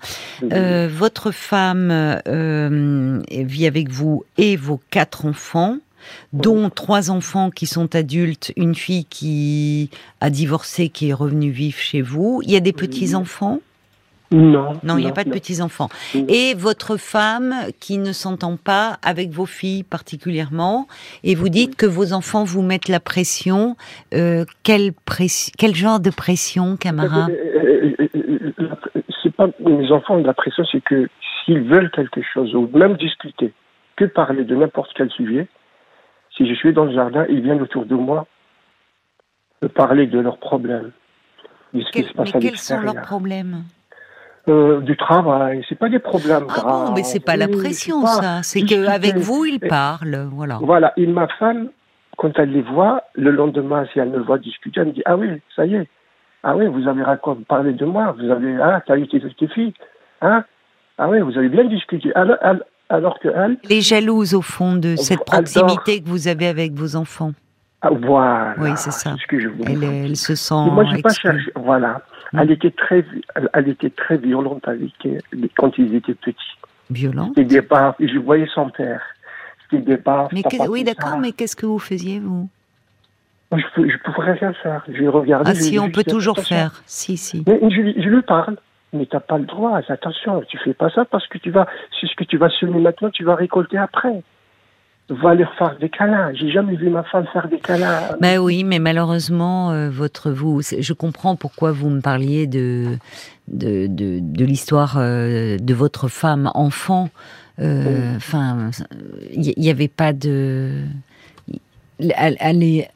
Euh, 0.53 0.89
votre 0.91 1.31
femme 1.31 1.93
euh, 2.27 3.21
vit 3.31 3.69
avec 3.69 3.89
vous 3.91 4.25
et 4.37 4.57
vos 4.57 4.81
quatre 4.91 5.27
enfants, 5.27 5.77
dont 6.33 6.71
trois 6.71 7.11
enfants 7.11 7.51
qui 7.51 7.67
sont 7.67 7.95
adultes, 7.95 8.53
une 8.57 8.75
fille 8.75 9.05
qui 9.05 9.91
a 10.21 10.31
divorcé, 10.31 10.89
qui 10.89 11.11
est 11.11 11.15
revenue 11.15 11.51
vivre 11.51 11.79
chez 11.79 12.03
vous. 12.03 12.41
Il 12.45 12.51
y 12.51 12.57
a 12.57 12.61
des 12.61 12.73
petits 12.73 13.15
enfants? 13.15 13.61
Non. 14.31 14.81
Non, 14.83 14.97
il 14.97 15.05
n'y 15.05 15.11
a 15.11 15.13
pas 15.13 15.25
de 15.25 15.31
petits 15.31 15.61
enfants. 15.61 15.91
Non. 16.15 16.25
Et 16.29 16.55
votre 16.55 16.97
femme 16.97 17.55
qui 17.81 17.99
ne 17.99 18.13
s'entend 18.13 18.57
pas 18.57 18.99
avec 19.03 19.31
vos 19.31 19.45
filles 19.45 19.83
particulièrement, 19.83 20.87
et 21.23 21.35
vous 21.35 21.51
dites 21.51 21.77
que 21.77 21.85
vos 21.85 22.15
enfants 22.15 22.45
vous 22.45 22.63
mettent 22.63 22.89
la 22.89 23.01
pression. 23.01 23.77
Euh, 24.15 24.47
quelle 24.63 24.93
pression, 24.95 25.53
quel 25.59 25.75
genre 25.75 26.01
de 26.01 26.09
pression, 26.09 26.77
Camara? 26.79 27.29
Euh, 27.29 27.95
euh, 28.01 28.69
C'est 29.23 29.35
pas 29.35 29.49
mes 29.61 29.93
enfants 29.93 30.17
la 30.17 30.35
pression, 30.35 30.65
c'est 30.73 30.83
que 30.83 31.09
s'ils 31.45 31.63
veulent 31.63 31.91
quelque 31.91 32.23
chose 32.33 32.55
ou 32.55 32.71
même 32.73 32.97
discuter, 32.97 33.53
que 33.97 34.07
parler 34.07 34.45
de 34.45 34.57
n'importe 34.57 34.93
quel 34.97 35.11
sujet, 35.11 35.47
si 36.43 36.49
je 36.49 36.55
suis 36.55 36.73
dans 36.73 36.85
le 36.85 36.93
jardin, 36.93 37.25
ils 37.29 37.41
viennent 37.41 37.63
autour 37.63 37.85
de 37.87 37.95
moi 37.95 38.27
me 39.63 39.69
parler 39.69 40.07
de 40.07 40.19
leurs 40.19 40.39
problèmes, 40.39 40.91
de 41.73 41.81
ce 41.83 41.91
qui 41.93 42.03
se 42.03 42.13
passe 42.13 42.31
Mais 42.35 42.37
à 42.37 42.41
quels 42.41 42.59
sont 42.59 42.81
leurs 42.81 43.01
problèmes 43.03 43.63
Euh, 44.49 44.81
du 44.81 44.97
travail, 44.97 45.65
c'est 45.69 45.79
pas 45.79 45.89
des 45.89 46.01
problèmes 46.01 46.47
Ah 46.49 46.53
graves. 46.53 46.87
bon, 46.89 46.95
mais 46.95 47.05
c'est 47.05 47.25
pas 47.25 47.37
la 47.37 47.47
pression, 47.47 48.05
ça. 48.07 48.43
C'est 48.43 48.63
qu'avec 48.63 49.17
vous, 49.17 49.45
ils 49.45 49.61
parlent, 49.61 50.27
voilà. 50.33 50.59
Voilà, 50.61 50.93
et 50.97 51.07
ma 51.07 51.29
femme, 51.29 51.69
quand 52.17 52.37
elle 52.41 52.51
les 52.51 52.63
voit, 52.63 53.05
le 53.15 53.31
lendemain, 53.31 53.87
si 53.93 54.01
elle 54.01 54.09
me 54.11 54.19
voit 54.19 54.39
discuter, 54.39 54.81
elle 54.81 54.89
me 54.89 54.93
dit 54.93 55.03
Ah 55.07 55.17
oui, 55.17 55.29
ça 55.55 55.65
y 55.65 55.77
est. 55.77 55.89
Ah 56.43 56.57
oui, 56.57 56.67
vous 56.67 56.89
avez 56.89 57.05
raconté, 57.05 57.45
parlé 57.45 57.73
de 57.73 57.85
moi, 57.85 58.17
vous 58.19 58.29
avez, 58.31 58.57
ah, 58.61 58.83
t'as 58.85 58.97
eu 58.97 59.07
tes, 59.07 59.21
tes 59.21 59.47
filles, 59.47 59.75
hein 60.23 60.43
Ah 60.99 61.09
oui, 61.09 61.21
vous 61.21 61.39
avez 61.39 61.49
bien 61.49 61.65
discuté. 61.65 62.13
Alors, 62.17 62.37
alors 62.89 63.19
que 63.21 63.29
elle, 63.29 63.57
Les 63.69 63.81
jalouses, 63.81 64.35
au 64.35 64.43
fond, 64.43 64.77
de 64.77 64.97
cette 64.97 65.25
proximité 65.25 66.01
que 66.03 66.09
vous 66.09 66.29
avez 66.29 66.47
avec 66.47 66.73
vos 66.73 66.97
enfants. 66.97 67.33
ah, 67.81 67.91
voilà. 67.91 68.55
Oui, 68.59 68.71
c'est 68.77 68.93
ça. 68.93 69.17
ce 69.21 69.27
que 69.27 69.41
je 69.41 69.49
Elle, 69.67 69.83
elle 69.85 70.17
se 70.17 70.35
sent. 70.35 70.67
Et 70.67 70.71
moi, 70.71 70.85
j'ai 70.85 71.03
pas 71.03 71.13
cherché. 71.13 71.51
Voilà. 71.57 72.03
Mm. 72.33 72.39
Elle 72.39 72.51
était 72.53 72.71
très, 72.71 73.05
elle, 73.35 73.49
elle 73.53 73.69
était 73.69 73.91
très 73.91 74.17
violente 74.17 74.67
avec 74.69 74.93
eux 75.07 75.19
quand 75.57 75.77
ils 75.79 75.95
étaient 75.95 76.15
petits. 76.15 76.37
Violent. 76.91 77.33
C'était 77.37 77.45
des. 77.61 77.67
Et 78.01 78.09
je 78.09 78.19
voyais 78.19 78.47
son 78.55 78.69
père. 78.71 79.01
C'était 79.71 79.83
des. 79.83 79.99
Mais 80.33 80.43
que- 80.43 80.57
pas 80.59 80.67
oui, 80.69 80.85
d'accord, 80.85 81.19
mais 81.19 81.33
qu'est-ce 81.33 81.57
que 81.57 81.67
vous 81.67 81.79
faisiez, 81.79 82.21
vous? 82.21 82.49
Je, 83.53 83.63
peux- 83.75 83.89
je 83.89 83.97
pourrais 83.99 84.33
rien 84.33 84.53
faire. 84.63 84.83
Je 84.89 85.05
regarder. 85.05 85.51
Ah 85.51 85.55
je 85.55 85.61
si, 85.61 85.79
on 85.79 85.91
peut 85.91 86.05
toujours 86.05 86.39
faire. 86.39 86.83
Si, 86.87 87.17
si. 87.17 87.45
Mais 87.47 87.61
je 87.71 88.09
lui 88.09 88.23
parle. 88.23 88.57
Mais 88.93 89.07
t'as 89.07 89.21
pas 89.21 89.39
le 89.39 89.45
droit. 89.47 89.81
Attention, 89.89 90.43
tu 90.49 90.59
fais 90.59 90.75
pas 90.75 90.91
ça 90.91 91.05
parce 91.05 91.27
que 91.27 91.39
tu 91.39 91.51
vas, 91.51 91.67
c'est 92.01 92.07
ce 92.07 92.15
que 92.15 92.25
tu 92.25 92.37
vas 92.37 92.51
semer 92.51 92.79
maintenant, 92.79 93.11
tu 93.11 93.25
vas 93.25 93.35
récolter 93.35 93.79
après. 93.79 94.23
Va 95.09 95.35
leur 95.35 95.53
faire 95.55 95.77
des 95.79 95.89
câlins. 95.91 96.33
J'ai 96.35 96.51
jamais 96.51 96.77
vu 96.77 96.89
ma 96.89 97.03
femme 97.03 97.27
faire 97.33 97.49
des 97.49 97.59
câlins. 97.59 98.01
Ben 98.21 98.39
oui, 98.39 98.65
mais 98.65 98.79
malheureusement, 98.79 99.71
euh, 99.71 99.91
votre 99.91 100.31
vous, 100.31 100.63
je 100.63 100.93
comprends 100.93 101.37
pourquoi 101.37 101.73
vous 101.73 101.91
me 101.91 102.01
parliez 102.01 102.47
de 102.47 102.97
de, 103.49 103.89
de, 103.89 104.21
de 104.21 104.45
l'histoire 104.45 104.95
euh, 104.99 105.59
de 105.59 105.75
votre 105.75 106.09
femme 106.09 106.51
enfant. 106.55 107.11
Euh, 107.59 108.17
Enfin, 108.17 108.71
il 109.33 109.53
n'y 109.59 109.71
avait 109.71 109.89
pas 109.89 110.13
de. 110.13 110.85
Elle, 111.99 112.37
elle 112.41 112.63
est 112.63 112.89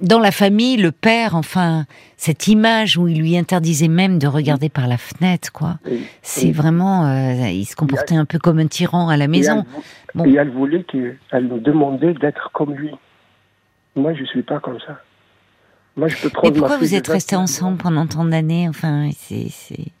dans 0.00 0.18
la 0.20 0.30
famille, 0.30 0.76
le 0.76 0.92
père, 0.92 1.34
enfin, 1.34 1.84
cette 2.16 2.46
image 2.48 2.96
où 2.96 3.08
il 3.08 3.18
lui 3.20 3.36
interdisait 3.36 3.88
même 3.88 4.18
de 4.18 4.26
regarder 4.26 4.68
par 4.68 4.86
la 4.86 4.96
fenêtre, 4.96 5.52
quoi. 5.52 5.78
Et- 5.90 6.00
C'est 6.22 6.48
et- 6.48 6.52
vraiment, 6.52 7.06
euh, 7.06 7.48
il 7.48 7.64
se 7.64 7.74
comportait 7.76 8.14
un 8.16 8.24
peu 8.24 8.38
comme 8.38 8.58
un 8.58 8.66
tyran 8.66 9.08
à 9.08 9.16
la 9.16 9.24
et 9.24 9.28
maison. 9.28 9.64
elle, 9.66 9.72
vou- 9.74 9.82
Bon. 10.14 10.24
et 10.24 10.34
elle 10.36 10.50
voulait 10.50 10.84
que, 10.84 11.14
elle 11.32 11.44
me 11.48 11.58
demandait 11.60 12.14
d'être 12.14 12.50
comme 12.52 12.74
lui. 12.74 12.90
Moi, 13.96 14.14
je 14.14 14.24
suis 14.24 14.42
pas 14.42 14.60
comme 14.60 14.78
ça. 14.80 15.00
Moi, 15.96 16.06
je 16.08 16.16
peux 16.22 16.30
prendre 16.30 16.54
ma 16.54 16.58
pourquoi 16.60 16.76
vous 16.78 16.94
êtes 16.94 17.08
restés 17.08 17.34
29 17.34 17.40
ans. 17.40 17.42
ensemble 17.42 17.78
pendant 17.78 18.06
tant 18.06 18.24
d'années? 18.24 18.68
Enfin, 18.68 19.10
c'est, 19.16 19.48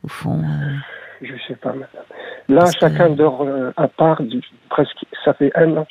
au 0.04 0.08
fond. 0.08 0.40
euh, 0.44 0.76
Je 1.22 1.32
sais 1.48 1.56
pas, 1.56 1.70
madame. 1.72 1.88
Là, 2.48 2.60
Parce 2.60 2.74
que- 2.74 2.80
chacun 2.80 3.10
dort 3.10 3.42
euh, 3.42 3.72
à 3.76 3.88
part, 3.88 4.22
du- 4.22 4.40
presque, 4.70 5.04
ça 5.24 5.34
fait 5.34 5.50
un 5.56 5.76
an. 5.78 5.86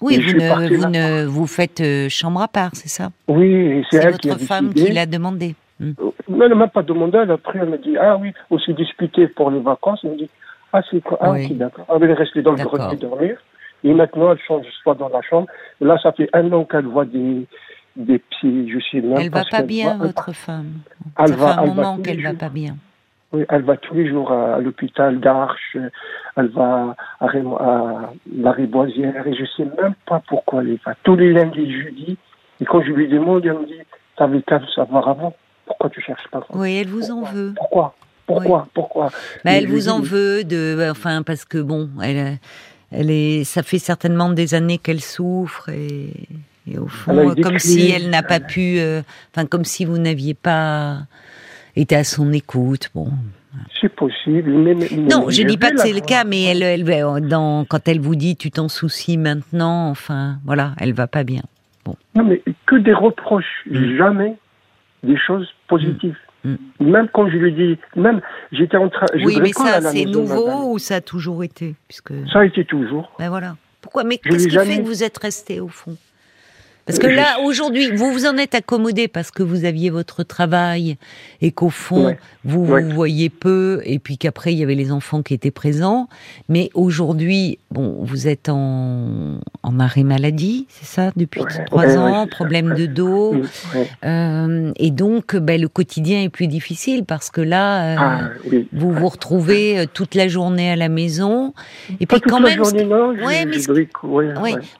Oui, 0.00 0.18
vous 0.18 0.32
ne, 0.38 0.76
vous 0.76 0.88
ne, 0.88 1.24
vous 1.26 1.46
faites 1.46 1.80
euh, 1.80 2.08
chambre 2.08 2.40
à 2.42 2.48
part, 2.48 2.70
c'est 2.74 2.88
ça? 2.88 3.10
Oui, 3.28 3.84
c'est 3.90 3.98
elle 3.98 4.16
qui 4.18 4.30
a 4.30 4.32
votre 4.34 4.44
femme 4.46 4.68
décidé. 4.70 4.88
qui 4.90 4.94
l'a 4.94 5.06
demandé. 5.06 5.54
Hmm. 5.78 5.92
Non, 6.28 6.44
elle 6.46 6.54
m'a 6.54 6.68
pas 6.68 6.82
demandé. 6.82 7.18
Elle, 7.22 7.30
après, 7.30 7.58
elle 7.60 7.68
me 7.70 7.78
dit 7.78 7.96
Ah 7.98 8.16
oui, 8.16 8.32
on 8.50 8.58
s'est 8.58 8.72
disputé 8.74 9.28
pour 9.28 9.50
les 9.50 9.60
vacances. 9.60 10.00
Elle 10.04 10.10
me 10.12 10.16
dit 10.18 10.30
Ah, 10.72 10.80
c'est 10.90 11.02
quoi? 11.02 11.18
Ah, 11.20 11.32
Oui. 11.32 11.48
d'accord. 11.54 11.86
Elle 11.94 12.10
est 12.10 12.14
restée 12.14 12.42
dans 12.42 12.52
le 12.52 12.62
grenier 12.64 12.96
dormir. 12.96 13.36
Et 13.82 13.94
maintenant, 13.94 14.30
elle 14.32 14.38
change 14.46 14.66
soit 14.82 14.94
dans 14.94 15.08
la 15.08 15.22
chambre. 15.22 15.46
Et 15.80 15.84
là, 15.86 15.98
ça 16.02 16.12
fait 16.12 16.28
un 16.34 16.52
an 16.52 16.64
qu'elle 16.64 16.84
voit 16.86 17.06
des, 17.06 17.46
des 17.96 18.18
petits. 18.18 18.70
Je 18.70 18.78
sais 18.90 19.00
même 19.00 19.16
Elle 19.18 19.30
va 19.30 19.42
ce 19.44 19.48
pas 19.50 19.62
bien, 19.62 19.96
votre 19.96 20.32
femme. 20.34 20.72
Elle 21.18 21.28
Ça 21.28 21.36
va- 21.36 21.46
fait 21.54 21.58
un 21.60 21.62
elle 21.64 21.68
va 21.70 21.74
moment 21.74 21.96
qu'elle 21.98 22.16
les 22.18 22.22
va 22.24 22.34
pas 22.34 22.48
bien. 22.50 22.76
Oui, 23.32 23.44
elle 23.48 23.62
va 23.62 23.76
tous 23.76 23.94
les 23.94 24.08
jours 24.08 24.32
à, 24.32 24.56
à 24.56 24.58
l'hôpital 24.58 25.20
d'Arche, 25.20 25.76
elle 26.36 26.48
va 26.48 26.96
à, 27.20 27.26
à 27.26 28.12
la 28.36 28.52
Riboisière, 28.52 29.26
et 29.26 29.34
je 29.34 29.44
sais 29.56 29.64
même 29.80 29.94
pas 30.06 30.20
pourquoi 30.28 30.62
elle 30.62 30.70
y 30.70 30.80
va. 30.84 30.94
Tous 31.04 31.14
les 31.14 31.32
lundis 31.32 31.60
et 31.60 31.82
jeudis, 31.82 32.18
et 32.60 32.64
quand 32.64 32.82
je 32.82 32.90
lui 32.90 33.08
demande, 33.08 33.46
elle 33.46 33.52
me 33.54 33.66
dit, 33.66 33.74
t'avais 34.16 34.42
qu'à 34.42 34.58
le 34.58 34.66
savoir 34.74 35.08
avant, 35.08 35.34
pourquoi 35.64 35.90
tu 35.90 36.00
cherches 36.00 36.26
pas 36.32 36.44
Oui, 36.52 36.76
elle 36.76 36.88
vous 36.88 37.10
en 37.12 37.22
veut. 37.22 37.52
Pourquoi? 37.56 37.94
Pourquoi? 38.26 38.68
Pourquoi? 38.74 39.10
Bah, 39.44 39.52
elle 39.52 39.66
vous 39.66 39.88
en 39.88 40.00
veut 40.00 40.44
de, 40.44 40.88
enfin, 40.90 41.22
parce 41.22 41.44
que 41.44 41.58
bon, 41.58 41.88
elle, 42.02 42.38
elle 42.92 43.10
est, 43.10 43.44
ça 43.44 43.62
fait 43.62 43.78
certainement 43.78 44.30
des 44.30 44.54
années 44.54 44.78
qu'elle 44.78 45.00
souffre 45.00 45.68
et, 45.68 46.12
et 46.70 46.78
au 46.78 46.86
fond, 46.86 47.34
comme 47.42 47.56
crises. 47.56 47.62
si 47.62 47.90
elle 47.90 48.10
n'a 48.10 48.22
pas 48.22 48.40
pu, 48.40 48.78
euh, 48.78 49.02
enfin, 49.34 49.46
comme 49.46 49.64
si 49.64 49.84
vous 49.84 49.98
n'aviez 49.98 50.34
pas 50.34 50.98
été 51.76 51.96
à 51.96 52.04
son 52.04 52.32
écoute. 52.32 52.90
Bon, 52.94 53.08
C'est 53.80 53.88
possible, 53.94 54.50
mais... 54.50 54.74
mais- 54.74 54.88
Non, 54.96 55.26
mais 55.26 55.32
je 55.32 55.42
dis 55.42 55.58
pas 55.58 55.70
que 55.70 55.78
c'est 55.78 55.92
le 55.92 56.00
cas, 56.00 56.24
mais 56.24 56.42
elle, 56.44 56.62
elle, 56.62 57.28
dans, 57.28 57.64
quand 57.64 57.86
elle 57.88 58.00
vous 58.00 58.14
dit 58.16 58.36
tu 58.36 58.50
t'en 58.50 58.68
soucies 58.68 59.16
maintenant, 59.18 59.88
enfin, 59.90 60.38
voilà, 60.44 60.74
elle 60.78 60.92
va 60.92 61.06
pas 61.06 61.24
bien. 61.24 61.42
Non, 62.14 62.24
mais 62.24 62.42
que 62.66 62.76
des 62.76 62.92
reproches, 62.94 63.64
Mm. 63.66 63.96
jamais 63.96 64.36
des 65.02 65.16
choses 65.16 65.48
positives. 65.68 66.16
Mm. 66.44 66.54
Même 66.80 67.08
quand 67.12 67.28
je 67.28 67.36
lui 67.36 67.52
dis, 67.52 67.78
même, 67.96 68.20
j'étais 68.52 68.76
en 68.76 68.88
train... 68.88 69.06
oui, 69.24 69.38
mais 69.42 69.52
ça, 69.52 69.80
c'est 69.80 70.04
nouveau 70.04 70.72
ou 70.72 70.78
ça 70.78 70.96
a 70.96 71.00
toujours 71.00 71.42
été, 71.44 71.74
puisque, 71.88 72.12
Ça 72.32 72.40
a 72.40 72.44
été 72.44 72.64
toujours. 72.64 73.12
ben 73.18 73.28
voilà. 73.28 73.56
Pourquoi? 73.80 74.04
Mais 74.04 74.18
qu'est-ce 74.18 74.46
qui 74.48 74.56
fait 74.58 74.78
que 74.82 74.86
vous 74.86 75.02
êtes 75.02 75.18
resté 75.18 75.58
au 75.60 75.68
fond? 75.68 75.96
Parce 76.90 76.98
que 76.98 77.06
là, 77.06 77.38
aujourd'hui, 77.44 77.90
vous 77.94 78.12
vous 78.12 78.26
en 78.26 78.36
êtes 78.36 78.54
accommodé 78.54 79.08
parce 79.08 79.30
que 79.30 79.42
vous 79.42 79.64
aviez 79.64 79.90
votre 79.90 80.22
travail 80.22 80.96
et 81.40 81.52
qu'au 81.52 81.70
fond, 81.70 82.06
Ouais. 82.06 82.18
vous 82.44 82.64
Ouais. 82.64 82.82
vous 82.82 82.90
voyez 82.90 83.28
peu 83.30 83.80
et 83.84 83.98
puis 83.98 84.18
qu'après, 84.18 84.52
il 84.52 84.58
y 84.58 84.62
avait 84.62 84.74
les 84.74 84.90
enfants 84.92 85.22
qui 85.22 85.34
étaient 85.34 85.50
présents. 85.50 86.08
Mais 86.48 86.70
aujourd'hui, 86.74 87.58
bon, 87.70 87.96
vous 88.00 88.26
êtes 88.28 88.48
en, 88.48 89.38
en 89.62 89.80
arrêt 89.80 90.02
maladie, 90.02 90.66
c'est 90.68 90.86
ça, 90.86 91.12
depuis 91.16 91.42
Ouais, 91.42 91.64
trois 91.66 91.96
ans, 91.96 92.26
problème 92.26 92.74
de 92.74 92.86
dos. 92.86 93.34
Mm. 93.34 93.42
Euh, 94.04 94.72
et 94.76 94.90
donc, 94.90 95.36
ben, 95.36 95.60
le 95.60 95.68
quotidien 95.68 96.22
est 96.22 96.28
plus 96.28 96.46
difficile 96.46 97.04
parce 97.04 97.30
que 97.30 97.40
là, 97.40 97.82
euh, 97.84 97.96
Ah, 97.98 98.20
oui. 98.50 98.68
vous 98.72 98.92
vous 98.92 99.08
retrouvez 99.08 99.78
euh, 99.78 99.84
toute 99.92 100.14
la 100.14 100.28
journée 100.28 100.70
à 100.70 100.76
la 100.76 100.88
maison. 100.88 101.52
Et 102.00 102.06
Pas 102.06 102.18
puis 102.20 102.30
quand 102.30 102.40
même, 102.40 102.56
journée, 102.56 102.84
non. 102.84 103.12
mais 103.14 103.58
ce- 103.58 103.70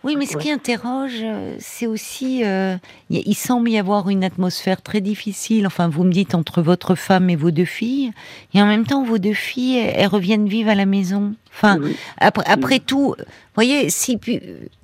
oui, 0.04 0.16
mais 0.18 0.26
ce 0.26 0.36
qui 0.36 0.50
interroge, 0.50 1.24
c'est 1.58 1.86
aussi 1.86 1.99
aussi, 2.00 2.42
euh, 2.44 2.76
il 3.10 3.34
semble 3.34 3.68
y 3.68 3.78
avoir 3.78 4.08
une 4.08 4.24
atmosphère 4.24 4.80
très 4.80 5.00
difficile. 5.00 5.66
Enfin, 5.66 5.88
vous 5.88 6.02
me 6.02 6.10
dites 6.10 6.34
entre 6.34 6.62
votre 6.62 6.94
femme 6.94 7.28
et 7.28 7.36
vos 7.36 7.50
deux 7.50 7.66
filles, 7.66 8.12
et 8.54 8.62
en 8.62 8.66
même 8.66 8.86
temps, 8.86 9.04
vos 9.04 9.18
deux 9.18 9.34
filles, 9.34 9.76
elles, 9.76 10.06
reviennent 10.06 10.48
vivre 10.48 10.70
à 10.70 10.74
la 10.74 10.86
maison. 10.86 11.34
Enfin, 11.52 11.78
après, 12.18 12.44
après 12.46 12.78
tout, 12.78 13.14
voyez, 13.54 13.90
si 13.90 14.18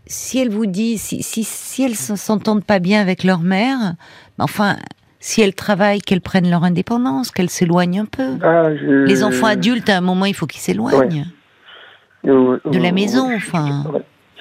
si 0.06 0.38
elle 0.38 0.50
vous 0.50 0.66
dit, 0.66 0.98
si 0.98 1.22
si, 1.22 1.42
si 1.42 1.82
elles 1.82 1.96
s'entendent 1.96 2.64
pas 2.64 2.78
bien 2.78 3.00
avec 3.00 3.24
leur 3.24 3.40
mère, 3.40 3.94
enfin, 4.38 4.76
si 5.18 5.40
elles 5.40 5.54
travaillent, 5.54 6.02
qu'elles 6.02 6.20
prennent 6.20 6.50
leur 6.50 6.64
indépendance, 6.64 7.30
qu'elles 7.30 7.50
s'éloignent 7.50 8.00
un 8.00 8.04
peu. 8.04 8.36
Ah, 8.42 8.68
Les 8.70 9.24
enfants 9.24 9.46
adultes, 9.46 9.88
à 9.88 9.96
un 9.96 10.02
moment, 10.02 10.26
il 10.26 10.34
faut 10.34 10.46
qu'ils 10.46 10.60
s'éloignent 10.60 11.24
de 12.24 12.78
la 12.78 12.92
maison, 12.92 13.34
enfin. 13.34 13.84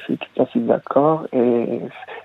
Suis 0.05 0.17
tout 0.17 0.41
à 0.41 0.45
fait 0.45 0.59
d'accord. 0.59 1.27
Et 1.33 1.81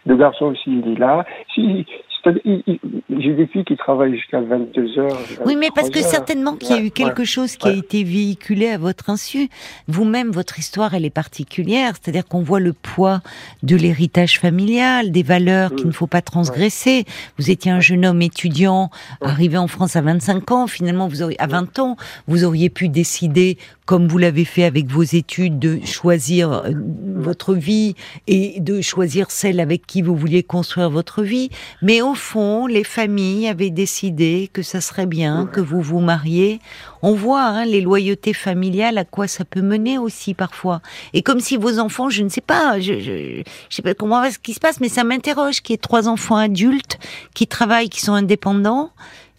le 0.06 0.16
garçon 0.16 0.46
aussi, 0.46 0.80
il 0.84 0.92
est 0.92 0.98
là. 0.98 1.24
Si, 1.54 1.86
j'ai 2.24 3.34
des 3.34 3.46
filles 3.46 3.64
qui 3.64 3.76
travaillent 3.76 4.14
jusqu'à 4.14 4.40
22 4.40 4.98
heures. 4.98 5.18
Oui, 5.44 5.56
mais 5.56 5.68
parce 5.74 5.90
que 5.90 6.00
certainement 6.00 6.56
qu'il 6.56 6.76
y 6.76 6.78
a 6.78 6.82
eu 6.82 6.90
quelque 6.90 7.24
chose 7.24 7.56
qui 7.56 7.68
a 7.68 7.72
été 7.72 8.04
véhiculé 8.04 8.68
à 8.68 8.78
votre 8.78 9.10
insu. 9.10 9.48
Vous-même, 9.88 10.30
votre 10.30 10.58
histoire, 10.58 10.94
elle 10.94 11.04
est 11.04 11.10
particulière. 11.10 11.94
C'est-à-dire 12.00 12.26
qu'on 12.26 12.42
voit 12.42 12.60
le 12.60 12.72
poids 12.72 13.20
de 13.62 13.76
l'héritage 13.76 14.38
familial, 14.38 15.10
des 15.12 15.22
valeurs 15.22 15.74
qu'il 15.74 15.86
ne 15.86 15.92
faut 15.92 16.06
pas 16.06 16.22
transgresser. 16.22 17.04
Vous 17.38 17.50
étiez 17.50 17.70
un 17.70 17.80
jeune 17.80 18.04
homme 18.04 18.22
étudiant, 18.22 18.90
arrivé 19.20 19.58
en 19.58 19.66
France 19.66 19.96
à 19.96 20.02
25 20.02 20.50
ans. 20.50 20.66
Finalement, 20.66 21.08
vous 21.08 21.22
auriez, 21.22 21.40
à 21.40 21.46
20 21.46 21.78
ans, 21.78 21.96
vous 22.26 22.44
auriez 22.44 22.70
pu 22.70 22.88
décider 22.88 23.56
comme 23.90 24.06
vous 24.06 24.18
l'avez 24.18 24.44
fait 24.44 24.62
avec 24.62 24.86
vos 24.86 25.02
études, 25.02 25.58
de 25.58 25.80
choisir 25.84 26.52
euh, 26.52 26.70
votre 27.16 27.54
vie 27.54 27.96
et 28.28 28.60
de 28.60 28.80
choisir 28.80 29.32
celle 29.32 29.58
avec 29.58 29.84
qui 29.84 30.00
vous 30.00 30.14
vouliez 30.14 30.44
construire 30.44 30.90
votre 30.90 31.24
vie. 31.24 31.50
Mais 31.82 32.00
au 32.10 32.14
fond, 32.14 32.66
les 32.66 32.84
familles 32.84 33.48
avaient 33.48 33.70
décidé 33.70 34.50
que 34.52 34.62
ça 34.62 34.80
serait 34.80 35.06
bien 35.06 35.46
que 35.46 35.60
vous 35.60 35.80
vous 35.80 36.00
mariez. 36.00 36.60
On 37.02 37.14
voit 37.14 37.42
hein, 37.42 37.64
les 37.64 37.80
loyautés 37.80 38.32
familiales, 38.32 38.98
à 38.98 39.04
quoi 39.04 39.26
ça 39.26 39.44
peut 39.44 39.62
mener 39.62 39.98
aussi 39.98 40.34
parfois. 40.34 40.82
Et 41.12 41.22
comme 41.22 41.40
si 41.40 41.56
vos 41.56 41.78
enfants, 41.78 42.10
je 42.10 42.22
ne 42.22 42.28
sais 42.28 42.40
pas, 42.40 42.80
je, 42.80 43.00
je, 43.00 43.42
sais 43.70 43.82
pas 43.82 43.94
comment 43.94 44.28
ce 44.30 44.38
qui 44.38 44.54
se 44.54 44.60
passe, 44.60 44.80
mais 44.80 44.88
ça 44.88 45.04
m'interroge 45.04 45.60
qu'il 45.60 45.72
y 45.72 45.74
ait 45.74 45.78
trois 45.78 46.08
enfants 46.08 46.36
adultes 46.36 46.98
qui 47.34 47.46
travaillent, 47.46 47.88
qui 47.88 48.00
sont 48.00 48.14
indépendants 48.14 48.90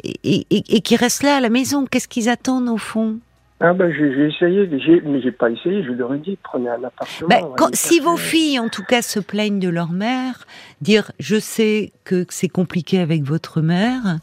et, 0.03 0.45
et 0.49 0.81
qui 0.81 0.95
restent 0.95 1.23
là 1.23 1.37
à 1.37 1.41
la 1.41 1.49
maison. 1.49 1.85
Qu'est-ce 1.85 2.07
qu'ils 2.07 2.29
attendent 2.29 2.69
au 2.69 2.77
fond? 2.77 3.19
Ah 3.63 3.73
ben 3.73 3.93
j'ai 3.93 4.27
essayé, 4.27 4.67
mais 5.05 5.21
j'ai 5.21 5.31
pas 5.31 5.51
essayé, 5.51 5.83
je 5.83 5.91
leur 5.91 6.13
ai 6.13 6.17
dit, 6.17 6.37
prenez 6.41 6.69
un 6.69 6.83
appartement. 6.83 7.27
Ben, 7.29 7.67
si 7.73 7.99
vos 7.99 8.17
filles, 8.17 8.59
en 8.59 8.69
tout 8.69 8.83
cas, 8.83 9.01
se 9.01 9.19
plaignent 9.19 9.59
de 9.59 9.69
leur 9.69 9.91
mère, 9.91 10.45
dire, 10.81 11.11
je 11.19 11.39
sais 11.39 11.91
que 12.03 12.25
c'est 12.29 12.49
compliqué 12.49 12.99
avec 12.99 13.23
votre 13.23 13.61
mère, 13.61 14.17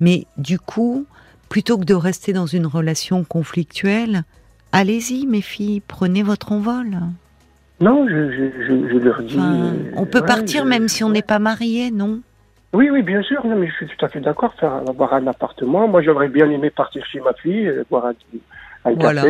mais 0.00 0.26
du 0.36 0.58
coup, 0.58 1.06
plutôt 1.48 1.78
que 1.78 1.84
de 1.84 1.94
rester 1.94 2.32
dans 2.34 2.46
une 2.46 2.66
relation 2.66 3.24
conflictuelle, 3.24 4.24
allez-y, 4.72 5.26
mes 5.26 5.40
filles, 5.40 5.80
prenez 5.80 6.22
votre 6.22 6.52
envol. 6.52 6.98
Non, 7.80 8.06
je, 8.08 8.30
je, 8.30 8.98
leur 8.98 9.22
dis... 9.22 9.38
on 9.96 10.06
peut 10.06 10.22
partir 10.22 10.64
même 10.66 10.88
si 10.88 11.02
on 11.02 11.10
n'est 11.10 11.22
pas 11.22 11.38
marié, 11.38 11.90
non? 11.90 12.20
Oui, 12.72 12.88
oui, 12.90 13.02
bien 13.02 13.22
sûr. 13.22 13.44
Non, 13.46 13.56
mais 13.56 13.68
je 13.68 13.74
suis 13.74 13.86
tout 13.86 14.04
à 14.04 14.08
fait 14.08 14.20
d'accord. 14.20 14.54
Faire 14.54 14.72
avoir 14.72 15.12
un 15.14 15.26
appartement. 15.26 15.88
Moi, 15.88 16.02
j'aurais 16.02 16.28
bien 16.28 16.50
aimé 16.50 16.70
partir 16.70 17.04
chez 17.06 17.20
ma 17.20 17.34
fille, 17.34 17.66
euh, 17.66 17.84
boire 17.90 18.06
un, 18.06 18.14
voilà. 18.84 19.24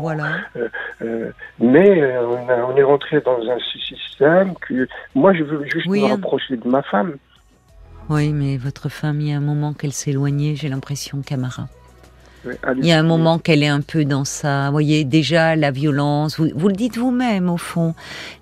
voilà. 0.00 0.36
Euh, 0.56 0.68
euh, 1.02 1.30
mais 1.58 2.00
euh, 2.00 2.26
on, 2.26 2.76
est 2.76 2.82
rentré 2.82 3.20
dans 3.20 3.38
un 3.38 3.58
système 3.88 4.54
que 4.60 4.86
moi 5.14 5.34
je 5.34 5.42
veux 5.42 5.64
juste 5.64 5.88
me 5.88 6.06
rapprocher 6.06 6.56
de 6.56 6.68
ma 6.68 6.82
femme. 6.82 7.16
Oui, 8.08 8.32
mais 8.32 8.56
votre 8.56 8.88
femme, 8.88 9.20
il 9.20 9.30
y 9.30 9.32
a 9.32 9.36
un 9.36 9.40
moment 9.40 9.72
qu'elle 9.72 9.92
s'éloignait, 9.92 10.54
j'ai 10.54 10.68
l'impression, 10.68 11.22
Camara. 11.22 11.68
il 12.76 12.86
y 12.86 12.92
a 12.92 12.98
un 12.98 13.02
moment 13.02 13.38
qu'elle 13.38 13.62
est 13.62 13.68
un 13.68 13.80
peu 13.80 14.04
dans 14.04 14.26
ça. 14.26 14.66
Vous 14.66 14.72
voyez, 14.72 15.04
déjà, 15.04 15.56
la 15.56 15.70
violence, 15.70 16.38
vous, 16.38 16.68
le 16.68 16.74
dites 16.74 16.98
vous-même, 16.98 17.48
au 17.48 17.56
fond. 17.56 17.94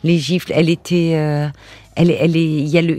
Les 0.03 0.19
gifles, 0.19 0.53
elle 0.55 0.69
était. 0.69 1.11
elle, 1.11 1.53
elle 1.97 2.37
est. 2.37 2.45
Il 2.45 2.69
y 2.69 2.77
a 2.77 2.83
le. 2.83 2.97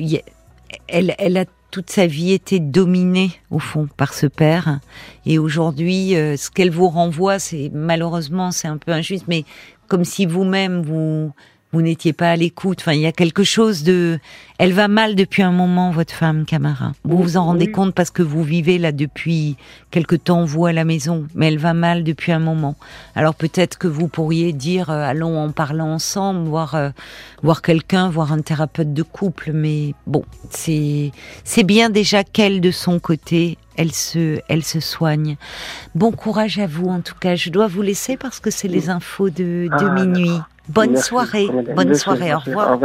Elle, 0.87 1.15
elle 1.17 1.37
a 1.37 1.45
toute 1.71 1.89
sa 1.89 2.05
vie 2.05 2.33
été 2.33 2.59
dominée 2.59 3.31
au 3.49 3.57
fond 3.57 3.87
par 3.97 4.13
ce 4.13 4.27
père. 4.27 4.79
Et 5.25 5.39
aujourd'hui 5.39 6.15
euh, 6.15 6.37
ce 6.37 6.51
qu'elle 6.51 6.71
vous 6.71 6.87
renvoie 6.87 7.39
c'est 7.39 7.71
malheureusement 7.73 8.51
c'est 8.51 8.67
un 8.67 8.77
peu 8.77 8.91
injuste 8.91 9.25
mais 9.27 9.43
comme 9.87 10.05
si 10.05 10.25
vous-même 10.25 10.83
vous 10.83 11.27
vous 11.27 11.33
n'étiez 11.81 12.13
pas 12.13 12.31
à 12.31 12.35
l'écoute. 12.35 12.79
Enfin, 12.81 12.93
il 12.93 13.01
y 13.01 13.05
a 13.05 13.11
quelque 13.11 13.43
chose 13.43 13.83
de. 13.83 14.19
Elle 14.59 14.73
va 14.73 14.87
mal 14.87 15.15
depuis 15.15 15.41
un 15.41 15.51
moment, 15.51 15.89
votre 15.89 16.13
femme, 16.13 16.45
Camara. 16.45 16.93
Vous 17.03 17.17
vous 17.17 17.37
en 17.37 17.45
rendez 17.45 17.71
compte 17.71 17.95
parce 17.95 18.11
que 18.11 18.21
vous 18.21 18.43
vivez 18.43 18.77
là 18.77 18.91
depuis 18.91 19.57
quelque 19.89 20.15
temps, 20.15 20.45
vous 20.45 20.67
à 20.67 20.73
la 20.73 20.85
maison, 20.85 21.25
mais 21.33 21.47
elle 21.47 21.57
va 21.57 21.73
mal 21.73 22.03
depuis 22.03 22.31
un 22.31 22.39
moment. 22.39 22.75
Alors 23.15 23.33
peut-être 23.33 23.77
que 23.77 23.87
vous 23.87 24.07
pourriez 24.07 24.53
dire, 24.53 24.89
euh, 24.89 25.03
allons 25.03 25.37
en 25.37 25.51
parlant 25.51 25.93
ensemble, 25.93 26.47
voir 26.47 26.75
euh, 26.75 26.89
voir 27.41 27.61
quelqu'un, 27.61 28.09
voir 28.09 28.31
un 28.31 28.41
thérapeute 28.41 28.93
de 28.93 29.03
couple. 29.03 29.51
Mais 29.53 29.95
bon, 30.05 30.23
c'est 30.51 31.11
c'est 31.43 31.63
bien 31.63 31.89
déjà 31.89 32.23
qu'elle 32.23 32.61
de 32.61 32.71
son 32.71 32.99
côté 32.99 33.57
elle 33.75 33.91
se, 33.91 34.39
elle 34.47 34.63
se 34.63 34.79
soigne. 34.79 35.37
Bon 35.95 36.11
courage 36.11 36.59
à 36.59 36.67
vous 36.67 36.87
en 36.87 37.01
tout 37.01 37.15
cas. 37.19 37.35
Je 37.35 37.49
dois 37.49 37.67
vous 37.67 37.81
laisser 37.81 38.17
parce 38.17 38.39
que 38.39 38.51
c'est 38.51 38.67
les 38.67 38.89
infos 38.89 39.29
de, 39.29 39.67
de 39.67 39.85
ah, 39.85 39.89
minuit. 39.89 40.29
Bonne 40.69 40.97
soirée. 40.97 41.49
Bonne 41.75 41.93
soirée. 41.95 42.33
Au 42.33 42.39
revoir. 42.39 42.79